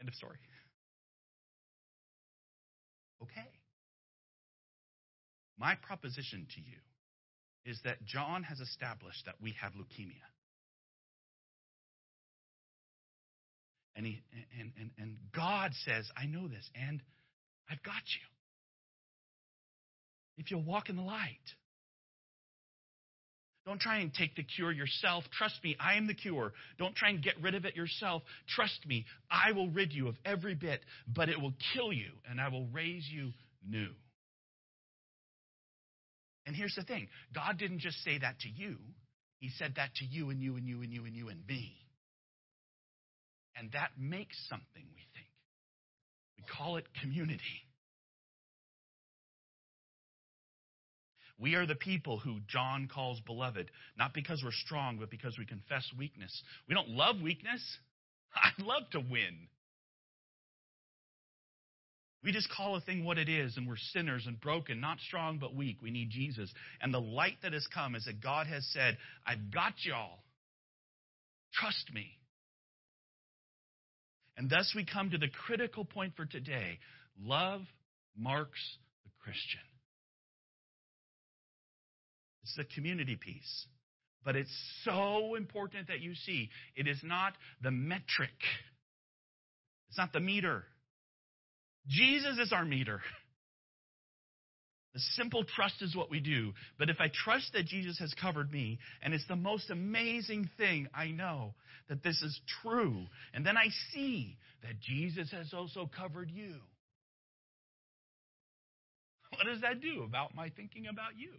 End 0.01 0.09
of 0.09 0.15
story. 0.15 0.39
Okay. 3.23 3.50
My 5.61 5.75
proposition 5.75 6.47
to 6.55 6.61
you 6.61 6.79
is 7.67 7.79
that 7.85 8.03
John 8.07 8.43
has 8.45 8.61
established 8.61 9.27
that 9.27 9.35
we 9.43 9.55
have 9.61 9.73
leukemia. 9.73 10.25
And, 13.95 14.07
he, 14.07 14.23
and, 14.59 14.73
and, 14.81 14.91
and 14.99 15.17
God 15.37 15.73
says, 15.85 16.09
I 16.17 16.25
know 16.25 16.49
this, 16.49 16.67
and 16.75 17.03
I've 17.71 17.83
got 17.83 17.93
you. 17.95 18.27
If 20.39 20.51
you'll 20.51 20.65
walk 20.65 20.89
in 20.89 20.97
the 20.97 21.03
light. 21.03 21.37
Don't 23.67 23.79
try 23.79 23.99
and 23.99 24.15
take 24.15 24.37
the 24.37 24.43
cure 24.43 24.73
yourself. 24.73 25.25
Trust 25.37 25.63
me, 25.63 25.77
I 25.79 25.97
am 25.97 26.07
the 26.07 26.15
cure. 26.15 26.55
Don't 26.79 26.97
try 26.97 27.11
and 27.11 27.23
get 27.23 27.35
rid 27.43 27.55
of 27.55 27.67
it 27.67 27.77
yourself. 27.77 28.23
Trust 28.49 28.87
me, 28.87 29.05
I 29.31 29.53
will 29.53 29.69
rid 29.69 29.93
you 29.93 30.09
of 30.09 30.17
every 30.25 30.55
bit, 30.55 30.81
but 31.07 31.29
it 31.29 31.39
will 31.39 31.53
kill 31.75 31.93
you, 31.93 32.13
and 32.31 32.41
I 32.41 32.49
will 32.49 32.67
raise 32.73 33.07
you 33.13 33.33
new. 33.69 33.91
And 36.51 36.57
here's 36.57 36.75
the 36.75 36.83
thing 36.83 37.07
God 37.33 37.59
didn't 37.59 37.79
just 37.79 38.03
say 38.03 38.19
that 38.19 38.41
to 38.41 38.49
you, 38.49 38.77
He 39.39 39.51
said 39.57 39.75
that 39.77 39.95
to 39.95 40.05
you 40.05 40.31
and 40.31 40.43
you 40.43 40.57
and 40.57 40.67
you 40.67 40.83
and 40.83 40.93
you 40.93 41.05
and 41.05 41.15
you 41.15 41.29
and 41.29 41.47
me. 41.47 41.77
And 43.57 43.71
that 43.71 43.91
makes 43.97 44.37
something, 44.49 44.67
we 44.75 45.07
think. 45.15 45.29
We 46.39 46.45
call 46.59 46.77
it 46.77 46.87
community. 47.01 47.39
We 51.39 51.55
are 51.55 51.67
the 51.67 51.77
people 51.77 52.19
who 52.19 52.39
John 52.49 52.89
calls 52.93 53.21
beloved, 53.21 53.71
not 53.97 54.13
because 54.13 54.43
we're 54.43 54.51
strong, 54.51 54.97
but 54.99 55.09
because 55.09 55.39
we 55.39 55.47
confess 55.47 55.89
weakness. 55.97 56.43
We 56.69 56.75
don't 56.75 56.89
love 56.89 57.21
weakness. 57.23 57.63
I 58.35 58.51
love 58.61 58.91
to 58.91 58.99
win. 58.99 59.47
We 62.23 62.33
just 62.33 62.51
call 62.51 62.77
a 62.77 62.81
thing 62.81 63.05
what 63.05 63.17
it 63.17 63.31
is, 63.31 63.57
and 63.57 63.67
we're 63.67 63.79
sinners 63.93 64.25
and 64.27 64.39
broken, 64.39 64.81
not 64.81 64.99
strong 65.01 65.39
but 65.39 65.55
weak. 65.55 65.79
We 65.83 65.91
need 65.91 66.11
Jesus. 66.11 66.53
And 66.83 66.93
the 66.93 67.01
light 67.01 67.39
that 67.43 67.55
has 67.55 67.67
come 67.73 67.95
is 67.95 68.05
that 68.05 68.21
God 68.21 68.47
has 68.47 68.67
said, 68.73 68.99
I've 69.27 69.51
got 69.51 69.73
y'all. 69.85 70.19
Trust 71.55 71.91
me. 71.95 72.07
And 74.37 74.51
thus 74.51 74.73
we 74.77 74.85
come 74.85 75.11
to 75.11 75.19
the 75.19 75.29
critical 75.47 75.85
point 75.85 76.15
for 76.17 76.27
today 76.27 76.79
love 77.23 77.63
marks 78.17 78.61
the 79.05 79.11
Christian. 79.23 79.61
It's 82.43 82.57
the 82.57 82.65
community 82.75 83.17
piece. 83.17 83.67
But 84.25 84.37
it's 84.37 84.55
so 84.85 85.35
important 85.35 85.89
that 85.89 86.01
you 86.01 86.15
see 86.15 86.51
it 86.77 86.87
is 86.87 86.99
not 87.03 87.33
the 87.63 87.71
metric, 87.71 88.31
it's 89.89 89.99
not 89.99 90.13
the 90.13 90.21
meter. 90.21 90.65
Jesus 91.91 92.39
is 92.39 92.53
our 92.53 92.65
meter. 92.65 93.01
The 94.95 95.01
simple 95.17 95.45
trust 95.45 95.83
is 95.83 95.95
what 95.95 96.11
we 96.11 96.21
do. 96.21 96.53
But 96.79 96.91
if 96.91 96.97
I 97.01 97.11
trust 97.13 97.53
that 97.53 97.67
Jesus 97.67 97.99
has 97.99 98.13
covered 98.21 98.51
me, 98.51 98.79
and 99.03 99.15
it's 99.15 99.27
the 99.29 99.37
most 99.37 99.71
amazing 99.71 100.49
thing 100.57 100.89
I 100.95 101.09
know 101.09 101.55
that 101.89 102.03
this 102.03 102.21
is 102.23 102.41
true, 102.63 103.07
and 103.35 103.45
then 103.45 103.57
I 103.57 103.69
see 103.93 104.37
that 104.63 104.81
Jesus 104.81 105.31
has 105.33 105.53
also 105.55 105.89
covered 105.97 106.31
you, 106.31 106.55
what 109.31 109.47
does 109.47 109.61
that 109.61 109.81
do 109.81 110.03
about 110.03 110.35
my 110.35 110.51
thinking 110.57 110.87
about 110.89 111.17
you? 111.17 111.31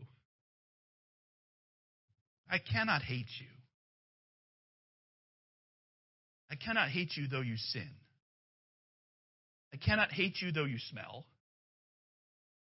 I 2.49 2.57
cannot 2.57 3.01
hate 3.01 3.27
you. 3.39 3.47
I 6.49 6.55
cannot 6.55 6.89
hate 6.89 7.15
you 7.15 7.27
though 7.27 7.41
you 7.41 7.55
sin. 7.57 7.89
I 9.73 9.77
cannot 9.77 10.11
hate 10.11 10.41
you 10.41 10.51
though 10.51 10.65
you 10.65 10.77
smell. 10.89 11.25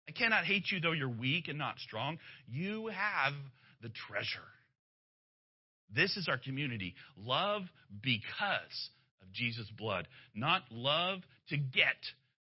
I 0.07 0.11
cannot 0.11 0.45
hate 0.45 0.71
you 0.71 0.79
though 0.79 0.91
you're 0.91 1.09
weak 1.09 1.47
and 1.47 1.57
not 1.57 1.79
strong. 1.79 2.17
You 2.47 2.87
have 2.87 3.33
the 3.81 3.89
treasure. 4.07 4.47
This 5.93 6.17
is 6.17 6.27
our 6.27 6.37
community. 6.37 6.95
Love 7.17 7.63
because 8.01 8.89
of 9.21 9.31
Jesus' 9.33 9.69
blood, 9.77 10.07
not 10.35 10.63
love 10.71 11.19
to 11.49 11.57
get 11.57 11.97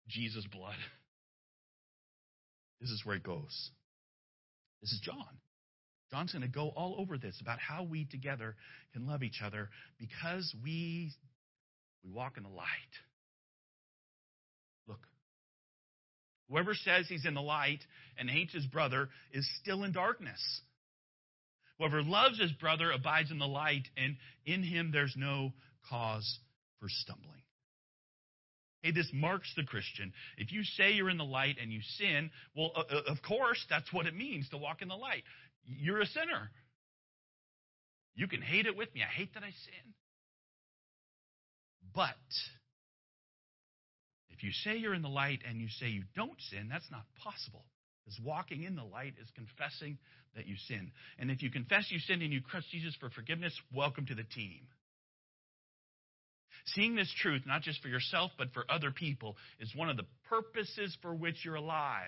Jesus' 0.08 0.46
blood. 0.50 0.76
This 2.80 2.90
is 2.90 3.02
where 3.04 3.16
it 3.16 3.22
goes. 3.22 3.70
This 4.80 4.92
is 4.92 5.00
John. 5.00 5.26
John's 6.10 6.32
going 6.32 6.42
to 6.42 6.48
go 6.48 6.68
all 6.68 6.96
over 6.98 7.18
this 7.18 7.38
about 7.40 7.58
how 7.58 7.82
we 7.82 8.04
together 8.04 8.54
can 8.92 9.06
love 9.06 9.22
each 9.22 9.42
other 9.44 9.68
because 9.98 10.54
we 10.62 11.12
we 12.04 12.12
walk 12.12 12.36
in 12.36 12.44
the 12.44 12.48
light. 12.48 12.66
Whoever 16.48 16.74
says 16.74 17.06
he's 17.08 17.26
in 17.26 17.34
the 17.34 17.42
light 17.42 17.80
and 18.18 18.28
hates 18.28 18.54
his 18.54 18.66
brother 18.66 19.08
is 19.32 19.48
still 19.60 19.84
in 19.84 19.92
darkness. 19.92 20.40
Whoever 21.78 22.02
loves 22.02 22.40
his 22.40 22.52
brother 22.52 22.90
abides 22.90 23.30
in 23.30 23.38
the 23.38 23.46
light, 23.46 23.86
and 23.96 24.16
in 24.46 24.62
him 24.62 24.90
there's 24.92 25.14
no 25.16 25.52
cause 25.88 26.38
for 26.80 26.88
stumbling. 26.88 27.42
Hey, 28.82 28.92
this 28.92 29.10
marks 29.12 29.52
the 29.56 29.64
Christian. 29.64 30.12
If 30.36 30.52
you 30.52 30.62
say 30.64 30.92
you're 30.92 31.10
in 31.10 31.18
the 31.18 31.24
light 31.24 31.56
and 31.60 31.72
you 31.72 31.80
sin, 31.98 32.30
well, 32.56 32.72
of 33.06 33.18
course, 33.26 33.64
that's 33.68 33.92
what 33.92 34.06
it 34.06 34.14
means 34.14 34.48
to 34.50 34.56
walk 34.56 34.82
in 34.82 34.88
the 34.88 34.94
light. 34.94 35.24
You're 35.64 36.00
a 36.00 36.06
sinner. 36.06 36.50
You 38.14 38.26
can 38.28 38.40
hate 38.40 38.66
it 38.66 38.76
with 38.76 38.92
me. 38.94 39.02
I 39.02 39.12
hate 39.12 39.34
that 39.34 39.42
I 39.42 39.50
sin. 39.50 39.94
But 41.94 42.14
if 44.38 44.44
you 44.44 44.52
say 44.52 44.78
you're 44.78 44.94
in 44.94 45.02
the 45.02 45.08
light 45.08 45.40
and 45.48 45.60
you 45.60 45.66
say 45.80 45.88
you 45.88 46.04
don't 46.14 46.40
sin, 46.50 46.68
that's 46.70 46.88
not 46.92 47.02
possible. 47.24 47.64
Because 48.04 48.20
walking 48.24 48.62
in 48.62 48.76
the 48.76 48.84
light 48.84 49.14
is 49.20 49.28
confessing 49.34 49.98
that 50.36 50.46
you 50.46 50.54
sin. 50.68 50.92
And 51.18 51.28
if 51.28 51.42
you 51.42 51.50
confess 51.50 51.86
you 51.90 51.98
sin 51.98 52.22
and 52.22 52.32
you 52.32 52.40
trust 52.48 52.70
Jesus 52.70 52.94
for 53.00 53.10
forgiveness, 53.10 53.52
welcome 53.74 54.06
to 54.06 54.14
the 54.14 54.22
team. 54.22 54.60
Seeing 56.66 56.94
this 56.94 57.12
truth, 57.20 57.42
not 57.46 57.62
just 57.62 57.82
for 57.82 57.88
yourself, 57.88 58.30
but 58.38 58.52
for 58.52 58.64
other 58.70 58.92
people, 58.92 59.36
is 59.58 59.74
one 59.74 59.88
of 59.88 59.96
the 59.96 60.06
purposes 60.28 60.96
for 61.02 61.12
which 61.12 61.44
you're 61.44 61.56
alive. 61.56 62.04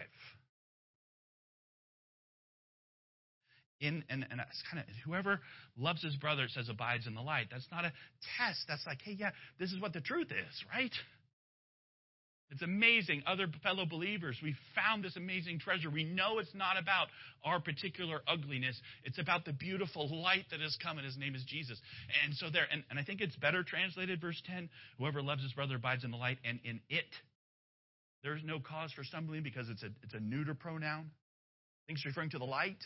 In, 3.80 4.04
and, 4.08 4.24
and 4.30 4.40
it's 4.40 4.62
kind 4.70 4.84
of 4.84 4.94
whoever 5.04 5.40
loves 5.76 6.02
his 6.04 6.14
brother 6.14 6.46
says 6.48 6.68
abides 6.68 7.08
in 7.08 7.14
the 7.14 7.22
light. 7.22 7.48
That's 7.50 7.66
not 7.72 7.84
a 7.84 7.92
test. 8.38 8.60
That's 8.68 8.86
like, 8.86 8.98
hey, 9.02 9.16
yeah, 9.18 9.30
this 9.58 9.72
is 9.72 9.80
what 9.80 9.92
the 9.92 10.00
truth 10.00 10.28
is, 10.30 10.64
right? 10.72 10.92
It's 12.50 12.62
amazing. 12.62 13.22
Other 13.26 13.46
fellow 13.62 13.86
believers, 13.86 14.36
we 14.42 14.56
found 14.74 15.04
this 15.04 15.16
amazing 15.16 15.60
treasure. 15.60 15.88
We 15.88 16.02
know 16.02 16.38
it's 16.40 16.54
not 16.54 16.76
about 16.78 17.06
our 17.44 17.60
particular 17.60 18.22
ugliness. 18.26 18.80
It's 19.04 19.18
about 19.18 19.44
the 19.44 19.52
beautiful 19.52 20.08
light 20.22 20.46
that 20.50 20.60
has 20.60 20.76
come, 20.82 20.98
and 20.98 21.06
his 21.06 21.16
name 21.16 21.36
is 21.36 21.44
Jesus. 21.44 21.80
And 22.24 22.34
so 22.34 22.50
there, 22.50 22.66
and, 22.72 22.82
and 22.90 22.98
I 22.98 23.04
think 23.04 23.20
it's 23.20 23.36
better 23.36 23.62
translated, 23.62 24.20
verse 24.20 24.40
10 24.46 24.68
whoever 24.98 25.22
loves 25.22 25.42
his 25.42 25.52
brother 25.52 25.76
abides 25.76 26.02
in 26.02 26.10
the 26.10 26.16
light, 26.16 26.38
and 26.44 26.58
in 26.64 26.80
it 26.88 27.06
there's 28.22 28.42
no 28.44 28.60
cause 28.60 28.92
for 28.92 29.04
stumbling 29.04 29.42
because 29.42 29.68
it's 29.68 29.82
a, 29.82 29.88
it's 30.02 30.14
a 30.14 30.20
neuter 30.20 30.54
pronoun. 30.54 31.10
It's 31.88 32.04
referring 32.04 32.30
to 32.30 32.38
the 32.38 32.44
light. 32.44 32.78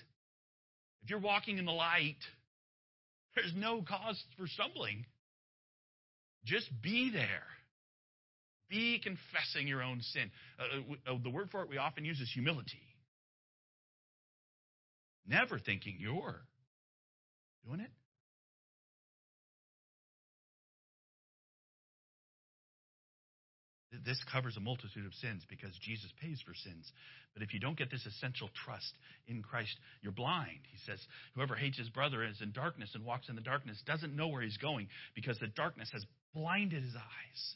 If 1.02 1.10
you're 1.10 1.18
walking 1.18 1.58
in 1.58 1.64
the 1.64 1.72
light, 1.72 2.16
there's 3.34 3.52
no 3.56 3.82
cause 3.82 4.22
for 4.38 4.46
stumbling. 4.46 5.04
Just 6.44 6.70
be 6.82 7.10
there. 7.12 7.42
Be 8.68 9.00
confessing 9.02 9.68
your 9.68 9.82
own 9.82 10.00
sin. 10.00 10.30
Uh, 10.58 11.12
uh, 11.12 11.18
the 11.22 11.30
word 11.30 11.48
for 11.50 11.62
it 11.62 11.68
we 11.68 11.78
often 11.78 12.04
use 12.04 12.20
is 12.20 12.30
humility. 12.32 12.80
Never 15.26 15.58
thinking 15.58 15.96
you're 15.98 16.42
doing 17.66 17.80
it. 17.80 17.90
This 24.04 24.20
covers 24.30 24.56
a 24.56 24.60
multitude 24.60 25.06
of 25.06 25.14
sins 25.14 25.44
because 25.48 25.70
Jesus 25.80 26.10
pays 26.20 26.40
for 26.44 26.52
sins. 26.52 26.90
But 27.32 27.42
if 27.42 27.54
you 27.54 27.60
don't 27.60 27.78
get 27.78 27.90
this 27.90 28.04
essential 28.04 28.50
trust 28.64 28.92
in 29.28 29.42
Christ, 29.42 29.76
you're 30.02 30.12
blind. 30.12 30.60
He 30.70 30.78
says, 30.84 30.98
Whoever 31.34 31.54
hates 31.54 31.78
his 31.78 31.88
brother 31.90 32.24
is 32.24 32.40
in 32.40 32.52
darkness 32.52 32.90
and 32.94 33.04
walks 33.04 33.28
in 33.28 33.36
the 33.36 33.40
darkness 33.40 33.80
doesn't 33.86 34.16
know 34.16 34.28
where 34.28 34.42
he's 34.42 34.56
going 34.56 34.88
because 35.14 35.38
the 35.38 35.46
darkness 35.46 35.88
has 35.92 36.04
blinded 36.34 36.82
his 36.82 36.94
eyes 36.96 37.54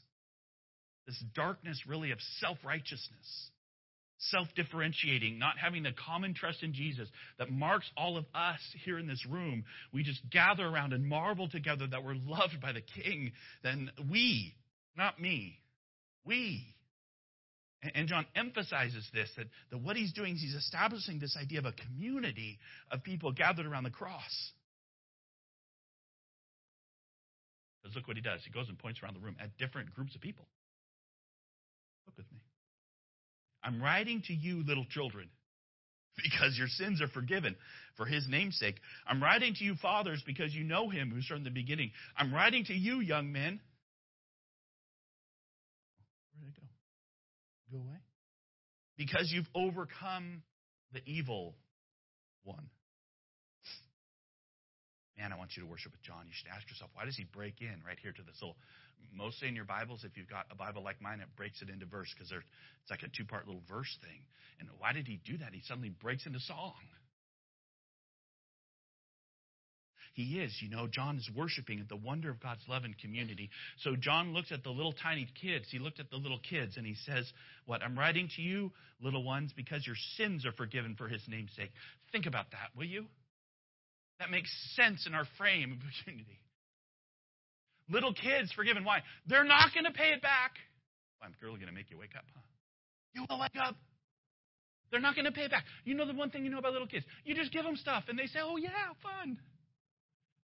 this 1.08 1.24
darkness 1.34 1.82
really 1.88 2.12
of 2.12 2.18
self 2.38 2.58
righteousness, 2.62 3.50
self 4.18 4.46
differentiating, 4.54 5.38
not 5.38 5.54
having 5.58 5.82
the 5.82 5.92
common 6.06 6.34
trust 6.34 6.62
in 6.62 6.74
Jesus 6.74 7.08
that 7.38 7.50
marks 7.50 7.90
all 7.96 8.18
of 8.18 8.26
us 8.34 8.60
here 8.84 8.98
in 8.98 9.08
this 9.08 9.24
room. 9.26 9.64
We 9.90 10.02
just 10.02 10.20
gather 10.30 10.64
around 10.64 10.92
and 10.92 11.08
marvel 11.08 11.48
together 11.48 11.86
that 11.86 12.04
we're 12.04 12.14
loved 12.14 12.60
by 12.60 12.72
the 12.72 12.82
King. 12.82 13.32
Then 13.64 13.90
we, 14.10 14.54
not 14.96 15.18
me, 15.18 15.58
we. 16.26 16.74
And 17.94 18.06
John 18.06 18.26
emphasizes 18.36 19.08
this 19.14 19.30
that, 19.38 19.46
that 19.70 19.78
what 19.78 19.96
he's 19.96 20.12
doing 20.12 20.34
is 20.34 20.42
he's 20.42 20.54
establishing 20.54 21.20
this 21.20 21.38
idea 21.40 21.60
of 21.60 21.64
a 21.64 21.72
community 21.72 22.58
of 22.90 23.02
people 23.02 23.32
gathered 23.32 23.64
around 23.64 23.84
the 23.84 23.90
cross. 23.90 24.52
Because 27.80 27.96
look 27.96 28.08
what 28.08 28.16
he 28.16 28.22
does. 28.22 28.40
He 28.44 28.50
goes 28.50 28.68
and 28.68 28.78
points 28.78 29.00
around 29.02 29.14
the 29.14 29.20
room 29.20 29.36
at 29.40 29.56
different 29.56 29.94
groups 29.94 30.14
of 30.14 30.20
people. 30.20 30.44
Look 32.08 32.16
with 32.16 32.32
me. 32.32 32.38
I'm 33.62 33.82
writing 33.82 34.22
to 34.28 34.32
you, 34.32 34.64
little 34.66 34.86
children, 34.86 35.28
because 36.16 36.56
your 36.56 36.68
sins 36.68 37.02
are 37.02 37.08
forgiven 37.08 37.54
for 37.98 38.06
his 38.06 38.26
name's 38.26 38.58
sake. 38.58 38.76
I'm 39.06 39.22
writing 39.22 39.52
to 39.58 39.64
you, 39.64 39.74
fathers, 39.74 40.22
because 40.24 40.54
you 40.54 40.64
know 40.64 40.88
him 40.88 41.10
who's 41.14 41.26
from 41.26 41.44
the 41.44 41.50
beginning. 41.50 41.90
I'm 42.16 42.32
writing 42.32 42.64
to 42.64 42.72
you, 42.72 43.00
young 43.00 43.30
men. 43.30 43.60
Where 46.32 46.46
did 46.46 46.56
go? 46.56 47.76
Go 47.76 47.84
away? 47.84 47.98
Because 48.96 49.30
you've 49.30 49.48
overcome 49.54 50.42
the 50.94 51.00
evil 51.04 51.54
one. 52.44 52.70
Man, 55.18 55.32
I 55.32 55.36
want 55.36 55.50
you 55.56 55.64
to 55.64 55.68
worship 55.68 55.92
with 55.92 56.02
John. 56.02 56.24
You 56.26 56.32
should 56.32 56.48
ask 56.48 56.66
yourself, 56.70 56.90
why 56.94 57.04
does 57.04 57.16
he 57.16 57.24
break 57.24 57.60
in 57.60 57.82
right 57.84 57.98
here 58.00 58.12
to 58.12 58.22
this 58.22 58.36
little 58.40 58.56
mostly 59.14 59.48
in 59.48 59.56
your 59.56 59.64
Bibles, 59.64 60.04
if 60.04 60.16
you've 60.16 60.28
got 60.28 60.46
a 60.50 60.54
Bible 60.54 60.82
like 60.82 61.00
mine, 61.00 61.20
it 61.20 61.28
breaks 61.36 61.62
it 61.62 61.68
into 61.68 61.86
verse 61.86 62.08
because 62.14 62.32
it's 62.32 62.90
like 62.90 63.02
a 63.02 63.08
two 63.16 63.24
part 63.24 63.46
little 63.46 63.62
verse 63.68 63.96
thing. 64.02 64.22
And 64.60 64.68
why 64.78 64.92
did 64.92 65.06
he 65.06 65.20
do 65.24 65.38
that? 65.38 65.52
He 65.52 65.62
suddenly 65.66 65.90
breaks 65.90 66.26
into 66.26 66.40
song. 66.40 66.74
He 70.18 70.40
is, 70.40 70.52
you 70.60 70.68
know, 70.68 70.88
John 70.88 71.16
is 71.16 71.30
worshiping 71.36 71.78
at 71.78 71.88
the 71.88 71.94
wonder 71.94 72.28
of 72.28 72.40
God's 72.40 72.62
love 72.66 72.82
and 72.82 72.98
community. 72.98 73.50
So 73.84 73.94
John 73.94 74.34
looks 74.34 74.50
at 74.50 74.64
the 74.64 74.70
little 74.70 74.92
tiny 74.92 75.28
kids. 75.40 75.66
He 75.70 75.78
looked 75.78 76.00
at 76.00 76.10
the 76.10 76.16
little 76.16 76.40
kids 76.40 76.76
and 76.76 76.84
he 76.84 76.96
says, 77.06 77.24
What? 77.66 77.84
I'm 77.84 77.96
writing 77.96 78.28
to 78.34 78.42
you, 78.42 78.72
little 79.00 79.22
ones, 79.22 79.52
because 79.54 79.86
your 79.86 79.94
sins 80.16 80.44
are 80.44 80.50
forgiven 80.50 80.96
for 80.96 81.06
his 81.06 81.22
name's 81.28 81.52
sake. 81.54 81.70
Think 82.10 82.26
about 82.26 82.50
that, 82.50 82.76
will 82.76 82.86
you? 82.86 83.06
That 84.18 84.32
makes 84.32 84.50
sense 84.74 85.06
in 85.06 85.14
our 85.14 85.26
frame 85.38 85.70
of 85.70 85.78
community. 86.04 86.40
Little 87.90 88.12
kids 88.12 88.52
forgiven. 88.52 88.84
Why? 88.84 89.02
They're 89.26 89.44
not 89.44 89.72
going 89.72 89.84
to 89.84 89.92
pay 89.92 90.12
it 90.12 90.22
back. 90.22 90.52
I'm 91.22 91.34
really 91.42 91.56
going 91.56 91.68
to 91.68 91.74
make 91.74 91.90
you 91.90 91.98
wake 91.98 92.14
up, 92.16 92.24
huh? 92.34 92.40
You 93.14 93.24
will 93.28 93.40
wake 93.40 93.56
up. 93.60 93.76
They're 94.90 95.00
not 95.00 95.14
going 95.14 95.24
to 95.24 95.32
pay 95.32 95.42
it 95.42 95.50
back. 95.50 95.64
You 95.84 95.94
know 95.94 96.06
the 96.06 96.14
one 96.14 96.30
thing 96.30 96.44
you 96.44 96.50
know 96.50 96.58
about 96.58 96.72
little 96.72 96.86
kids? 96.86 97.04
You 97.24 97.34
just 97.34 97.52
give 97.52 97.64
them 97.64 97.76
stuff, 97.76 98.04
and 98.08 98.18
they 98.18 98.26
say, 98.26 98.40
oh, 98.42 98.56
yeah, 98.56 98.92
fun. 99.02 99.38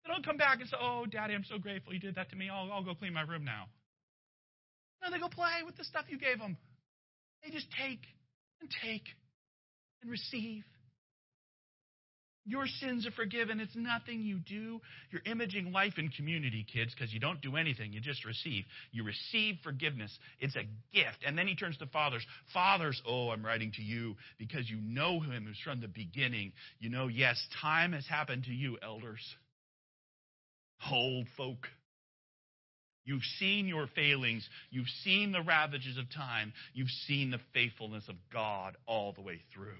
They 0.04 0.12
don't 0.12 0.24
come 0.24 0.36
back 0.36 0.60
and 0.60 0.68
say, 0.68 0.76
oh, 0.80 1.06
Daddy, 1.10 1.34
I'm 1.34 1.44
so 1.44 1.58
grateful 1.58 1.94
you 1.94 2.00
did 2.00 2.16
that 2.16 2.30
to 2.30 2.36
me. 2.36 2.50
I'll, 2.50 2.70
I'll 2.70 2.84
go 2.84 2.94
clean 2.94 3.14
my 3.14 3.22
room 3.22 3.44
now. 3.44 3.66
No, 5.02 5.10
they 5.10 5.18
go 5.18 5.28
play 5.28 5.64
with 5.64 5.76
the 5.76 5.84
stuff 5.84 6.04
you 6.08 6.18
gave 6.18 6.38
them. 6.38 6.56
They 7.42 7.50
just 7.50 7.66
take 7.78 8.00
and 8.60 8.70
take 8.82 9.04
and 10.02 10.10
receive. 10.10 10.64
Your 12.46 12.66
sins 12.66 13.06
are 13.06 13.10
forgiven. 13.12 13.58
It's 13.58 13.74
nothing 13.74 14.20
you 14.22 14.38
do. 14.38 14.80
You're 15.10 15.22
imaging 15.24 15.72
life 15.72 15.94
in 15.96 16.10
community, 16.10 16.66
kids, 16.70 16.94
because 16.94 17.12
you 17.12 17.18
don't 17.18 17.40
do 17.40 17.56
anything. 17.56 17.92
You 17.92 18.00
just 18.00 18.24
receive. 18.26 18.64
You 18.92 19.04
receive 19.04 19.56
forgiveness. 19.62 20.16
It's 20.40 20.54
a 20.54 20.64
gift. 20.92 21.24
And 21.26 21.38
then 21.38 21.46
he 21.46 21.56
turns 21.56 21.78
to 21.78 21.86
fathers. 21.86 22.24
Fathers, 22.52 23.00
oh, 23.06 23.30
I'm 23.30 23.44
writing 23.44 23.72
to 23.76 23.82
you 23.82 24.16
because 24.38 24.68
you 24.68 24.78
know 24.82 25.20
him 25.20 25.46
who's 25.46 25.58
from 25.64 25.80
the 25.80 25.88
beginning. 25.88 26.52
You 26.78 26.90
know, 26.90 27.08
yes, 27.08 27.42
time 27.62 27.92
has 27.92 28.06
happened 28.06 28.44
to 28.44 28.52
you, 28.52 28.76
elders, 28.82 29.22
old 30.92 31.26
folk. 31.38 31.66
You've 33.06 33.22
seen 33.38 33.66
your 33.66 33.86
failings. 33.94 34.46
You've 34.70 34.88
seen 35.02 35.32
the 35.32 35.42
ravages 35.42 35.96
of 35.96 36.10
time. 36.10 36.52
You've 36.74 36.88
seen 37.06 37.30
the 37.30 37.40
faithfulness 37.54 38.04
of 38.08 38.16
God 38.30 38.76
all 38.86 39.12
the 39.12 39.22
way 39.22 39.40
through. 39.54 39.72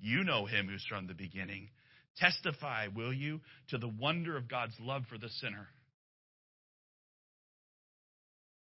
You 0.00 0.24
know 0.24 0.46
him 0.46 0.68
who's 0.68 0.84
from 0.88 1.06
the 1.06 1.14
beginning. 1.14 1.68
Testify, 2.16 2.88
will 2.94 3.12
you, 3.12 3.40
to 3.68 3.78
the 3.78 3.88
wonder 3.88 4.36
of 4.36 4.48
God's 4.48 4.74
love 4.80 5.02
for 5.08 5.18
the 5.18 5.28
sinner, 5.40 5.68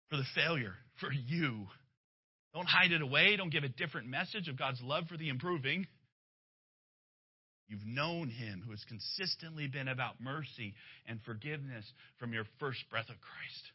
for 0.09 0.17
the 0.17 0.25
failure, 0.35 0.75
for 0.99 1.11
you. 1.11 1.67
Don't 2.53 2.67
hide 2.67 2.91
it 2.91 3.01
away. 3.01 3.35
Don't 3.35 3.51
give 3.51 3.63
a 3.63 3.69
different 3.69 4.07
message 4.07 4.47
of 4.47 4.57
God's 4.57 4.81
love 4.81 5.05
for 5.07 5.17
the 5.17 5.29
improving. 5.29 5.87
You've 7.67 7.85
known 7.85 8.29
him 8.29 8.61
who 8.63 8.71
has 8.71 8.83
consistently 8.87 9.67
been 9.67 9.87
about 9.87 10.21
mercy 10.21 10.75
and 11.07 11.19
forgiveness 11.25 11.85
from 12.19 12.31
your 12.31 12.45
first 12.59 12.79
breath 12.89 13.09
of 13.09 13.15
Christ. 13.19 13.71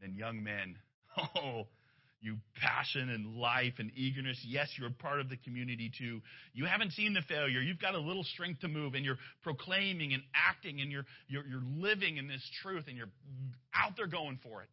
Then, 0.00 0.14
young 0.14 0.42
men, 0.42 0.76
oh, 1.36 1.68
you 2.24 2.38
passion 2.56 3.10
and 3.10 3.36
life 3.36 3.74
and 3.78 3.90
eagerness. 3.94 4.38
Yes, 4.46 4.68
you're 4.78 4.88
part 4.88 5.20
of 5.20 5.28
the 5.28 5.36
community 5.36 5.92
too. 5.96 6.22
You 6.54 6.64
haven't 6.64 6.92
seen 6.92 7.12
the 7.12 7.20
failure. 7.28 7.60
You've 7.60 7.80
got 7.80 7.94
a 7.94 7.98
little 7.98 8.24
strength 8.24 8.62
to 8.62 8.68
move, 8.68 8.94
and 8.94 9.04
you're 9.04 9.18
proclaiming 9.42 10.14
and 10.14 10.22
acting, 10.34 10.80
and 10.80 10.90
you're, 10.90 11.04
you're, 11.28 11.46
you're 11.46 11.62
living 11.76 12.16
in 12.16 12.26
this 12.26 12.42
truth, 12.62 12.84
and 12.88 12.96
you're 12.96 13.10
out 13.74 13.92
there 13.98 14.06
going 14.06 14.38
for 14.42 14.62
it. 14.62 14.70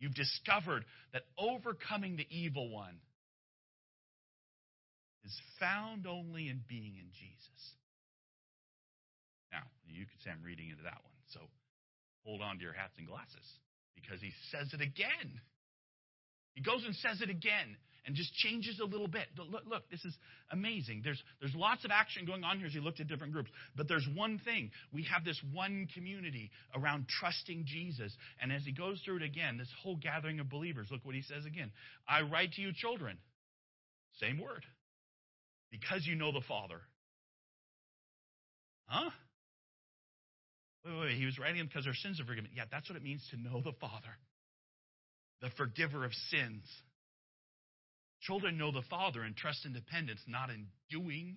You've 0.00 0.14
discovered 0.14 0.84
that 1.14 1.22
overcoming 1.38 2.16
the 2.16 2.26
evil 2.30 2.68
one 2.70 2.96
is 5.24 5.34
found 5.58 6.06
only 6.06 6.48
in 6.48 6.60
being 6.68 6.96
in 6.98 7.08
Jesus. 7.12 7.60
Now, 9.50 9.62
you 9.88 10.04
could 10.04 10.20
say 10.24 10.30
I'm 10.30 10.44
reading 10.44 10.68
into 10.68 10.82
that 10.82 11.00
one, 11.02 11.16
so 11.32 11.40
hold 12.24 12.42
on 12.42 12.58
to 12.58 12.62
your 12.62 12.74
hats 12.74 12.94
and 12.98 13.06
glasses 13.06 13.44
because 13.94 14.20
he 14.20 14.32
says 14.50 14.72
it 14.72 14.80
again. 14.80 15.40
He 16.54 16.62
goes 16.62 16.82
and 16.84 16.94
says 16.96 17.20
it 17.20 17.30
again 17.30 17.76
and 18.06 18.16
just 18.16 18.32
changes 18.34 18.80
a 18.80 18.84
little 18.84 19.08
bit. 19.08 19.26
Look, 19.36 19.64
look, 19.66 19.90
this 19.90 20.04
is 20.04 20.16
amazing. 20.50 21.02
There's, 21.04 21.22
there's 21.40 21.54
lots 21.54 21.84
of 21.84 21.90
action 21.90 22.24
going 22.24 22.44
on 22.44 22.58
here 22.58 22.66
as 22.66 22.72
he 22.72 22.80
looked 22.80 23.00
at 23.00 23.08
different 23.08 23.32
groups. 23.32 23.50
But 23.76 23.88
there's 23.88 24.08
one 24.14 24.40
thing. 24.44 24.70
We 24.92 25.04
have 25.04 25.24
this 25.24 25.40
one 25.52 25.88
community 25.94 26.50
around 26.74 27.06
trusting 27.08 27.64
Jesus. 27.66 28.12
And 28.40 28.52
as 28.52 28.62
he 28.64 28.72
goes 28.72 29.00
through 29.04 29.18
it 29.18 29.22
again, 29.22 29.58
this 29.58 29.68
whole 29.82 29.96
gathering 29.96 30.40
of 30.40 30.48
believers, 30.48 30.88
look 30.90 31.04
what 31.04 31.14
he 31.14 31.22
says 31.22 31.44
again. 31.46 31.70
I 32.08 32.22
write 32.22 32.52
to 32.54 32.62
you, 32.62 32.72
children. 32.72 33.18
Same 34.20 34.40
word. 34.40 34.64
Because 35.70 36.06
you 36.06 36.16
know 36.16 36.32
the 36.32 36.40
Father. 36.48 36.80
Huh? 38.86 39.10
Wait, 40.84 40.92
wait, 40.92 41.00
wait. 41.00 41.18
He 41.18 41.26
was 41.26 41.38
writing 41.38 41.58
them 41.58 41.66
because 41.66 41.84
their 41.84 41.94
sins 41.94 42.20
are 42.20 42.24
forgiven. 42.24 42.50
Yeah, 42.54 42.64
that's 42.70 42.88
what 42.88 42.96
it 42.96 43.02
means 43.02 43.22
to 43.30 43.36
know 43.36 43.60
the 43.60 43.72
Father, 43.80 44.16
the 45.42 45.50
forgiver 45.56 46.04
of 46.04 46.12
sins. 46.30 46.62
Children 48.22 48.58
know 48.58 48.72
the 48.72 48.82
Father 48.88 49.22
and 49.22 49.36
trust 49.36 49.64
in 49.64 49.72
dependence, 49.72 50.20
not 50.26 50.50
in 50.50 50.66
doing. 50.90 51.36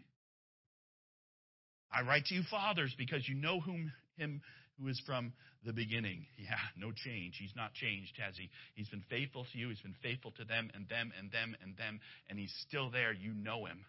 I 1.91 2.01
write 2.01 2.25
to 2.25 2.35
you, 2.35 2.43
fathers, 2.49 2.93
because 2.97 3.27
you 3.27 3.35
know 3.35 3.59
whom 3.59 3.91
him 4.17 4.41
who 4.79 4.87
is 4.87 5.01
from 5.05 5.33
the 5.65 5.73
beginning. 5.73 6.25
Yeah, 6.37 6.57
no 6.77 6.91
change. 6.91 7.37
He's 7.39 7.55
not 7.55 7.73
changed, 7.73 8.13
has 8.19 8.35
he? 8.35 8.49
He's 8.75 8.89
been 8.89 9.03
faithful 9.09 9.45
to 9.51 9.57
you. 9.57 9.69
He's 9.69 9.81
been 9.81 9.95
faithful 10.03 10.31
to 10.31 10.43
them 10.43 10.69
and 10.73 10.87
them 10.89 11.13
and 11.17 11.31
them 11.31 11.55
and 11.63 11.77
them, 11.77 11.99
and 12.29 12.37
he's 12.37 12.53
still 12.67 12.89
there. 12.89 13.13
You 13.13 13.33
know 13.33 13.65
him. 13.65 13.85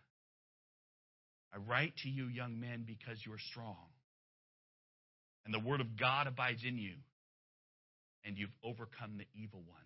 I 1.53 1.59
write 1.59 1.95
to 2.03 2.09
you, 2.09 2.27
young 2.27 2.61
men, 2.61 2.85
because 2.87 3.19
you're 3.27 3.39
strong 3.51 3.94
and 5.45 5.53
the 5.53 5.61
word 5.61 5.81
of 5.81 5.99
God 5.99 6.27
abides 6.27 6.63
in 6.67 6.79
you, 6.79 6.95
and 8.25 8.37
you've 8.37 8.55
overcome 8.63 9.19
the 9.19 9.27
evil 9.35 9.63
one. 9.67 9.81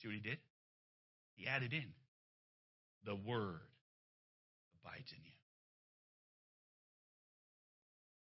See 0.00 0.08
what 0.08 0.14
he 0.14 0.20
did? 0.20 0.38
He 1.34 1.46
added 1.46 1.72
in 1.72 1.92
the 3.04 3.14
word 3.14 3.60
abides 4.82 5.10
in 5.12 5.22
you. 5.24 5.36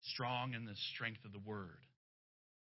Strong 0.03 0.55
in 0.55 0.64
the 0.64 0.77
strength 0.94 1.24
of 1.24 1.33
the 1.33 1.42
word. 1.44 1.81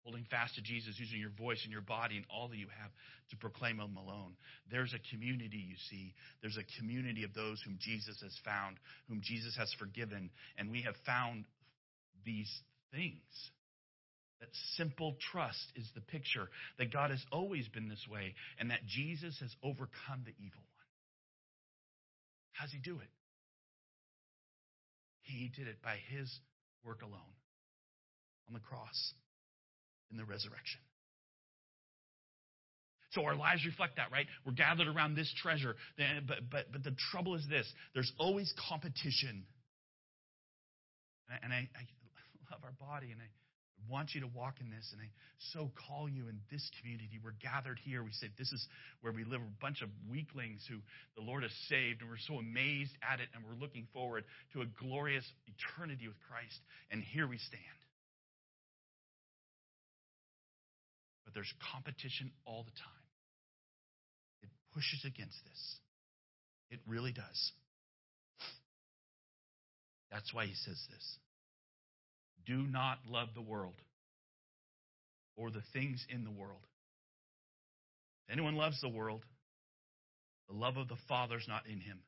Holding 0.03 0.25
fast 0.31 0.55
to 0.55 0.61
Jesus, 0.61 0.95
using 0.97 1.19
your 1.19 1.29
voice 1.37 1.61
and 1.63 1.71
your 1.71 1.81
body 1.81 2.17
and 2.17 2.25
all 2.27 2.47
that 2.47 2.57
you 2.57 2.67
have 2.81 2.89
to 3.29 3.37
proclaim 3.37 3.79
Him 3.79 3.97
alone. 3.97 4.33
There's 4.71 4.93
a 4.93 5.13
community, 5.13 5.61
you 5.61 5.75
see. 5.89 6.13
There's 6.41 6.57
a 6.57 6.65
community 6.79 7.23
of 7.23 7.35
those 7.35 7.61
whom 7.61 7.77
Jesus 7.79 8.17
has 8.23 8.33
found, 8.43 8.77
whom 9.07 9.21
Jesus 9.21 9.55
has 9.57 9.71
forgiven. 9.77 10.31
And 10.57 10.71
we 10.71 10.81
have 10.81 10.95
found 11.05 11.45
these 12.25 12.49
things. 12.93 13.51
That 14.39 14.49
simple 14.75 15.15
trust 15.31 15.71
is 15.75 15.87
the 15.93 16.01
picture 16.01 16.49
that 16.79 16.91
God 16.91 17.11
has 17.11 17.23
always 17.31 17.67
been 17.67 17.89
this 17.89 18.05
way 18.09 18.33
and 18.59 18.71
that 18.71 18.85
Jesus 18.87 19.37
has 19.39 19.55
overcome 19.63 20.23
the 20.25 20.33
evil 20.39 20.57
one. 20.57 20.89
How 22.53 22.65
does 22.65 22.73
he 22.73 22.79
do 22.79 22.97
it? 22.99 23.09
He 25.21 25.51
did 25.55 25.67
it 25.67 25.81
by 25.83 25.97
his 26.09 26.29
work 26.83 27.03
alone 27.03 27.35
on 28.47 28.53
the 28.53 28.59
cross 28.59 29.13
in 30.09 30.17
the 30.17 30.25
resurrection. 30.25 30.81
So 33.11 33.25
our 33.25 33.35
lives 33.35 33.65
reflect 33.65 33.97
that, 33.97 34.11
right? 34.11 34.25
We're 34.45 34.53
gathered 34.53 34.87
around 34.87 35.15
this 35.15 35.31
treasure. 35.41 35.75
But, 35.97 36.49
but, 36.49 36.71
but 36.71 36.83
the 36.83 36.95
trouble 37.11 37.35
is 37.35 37.45
this 37.49 37.71
there's 37.93 38.11
always 38.17 38.53
competition. 38.69 39.43
And 41.43 41.53
I, 41.53 41.69
I, 41.75 41.83
love 42.51 42.61
our 42.63 42.75
body, 42.79 43.11
and 43.11 43.21
I 43.21 43.29
want 43.89 44.13
you 44.13 44.21
to 44.21 44.27
walk 44.27 44.55
in 44.61 44.69
this, 44.69 44.87
and 44.91 45.01
I 45.01 45.09
so 45.53 45.71
call 45.87 46.07
you 46.07 46.27
in 46.27 46.39
this 46.51 46.69
community. 46.79 47.19
We're 47.23 47.39
gathered 47.41 47.79
here. 47.83 48.03
We 48.03 48.11
say 48.11 48.27
this 48.37 48.51
is 48.51 48.67
where 49.01 49.13
we 49.13 49.23
live. 49.23 49.41
a 49.41 49.61
bunch 49.61 49.81
of 49.81 49.89
weaklings 50.09 50.61
who 50.69 50.77
the 51.15 51.23
Lord 51.23 51.43
has 51.43 51.51
saved, 51.67 52.01
and 52.01 52.09
we're 52.09 52.21
so 52.27 52.37
amazed 52.37 52.91
at 53.01 53.19
it, 53.19 53.27
and 53.33 53.43
we're 53.43 53.59
looking 53.59 53.87
forward 53.93 54.23
to 54.53 54.61
a 54.61 54.65
glorious 54.79 55.25
eternity 55.47 56.07
with 56.07 56.19
Christ. 56.29 56.59
And 56.91 57.01
here 57.01 57.27
we 57.27 57.37
stand. 57.37 57.79
But 61.25 61.33
there's 61.33 61.51
competition 61.73 62.31
all 62.45 62.63
the 62.63 62.75
time. 62.75 63.05
It 64.43 64.49
pushes 64.73 65.05
against 65.05 65.37
this. 65.47 65.61
It 66.69 66.79
really 66.87 67.11
does. 67.11 67.51
That's 70.11 70.33
why 70.33 70.45
he 70.45 70.53
says 70.53 70.77
this. 70.91 71.17
Do 72.45 72.57
not 72.57 72.99
love 73.07 73.29
the 73.35 73.41
world 73.41 73.75
or 75.35 75.51
the 75.51 75.63
things 75.73 76.05
in 76.09 76.23
the 76.23 76.31
world. 76.31 76.65
If 78.27 78.33
anyone 78.33 78.55
loves 78.55 78.79
the 78.81 78.89
world, 78.89 79.23
the 80.49 80.55
love 80.55 80.77
of 80.77 80.87
the 80.87 80.97
Father's 81.07 81.45
not 81.47 81.65
in 81.65 81.79
him. 81.79 81.99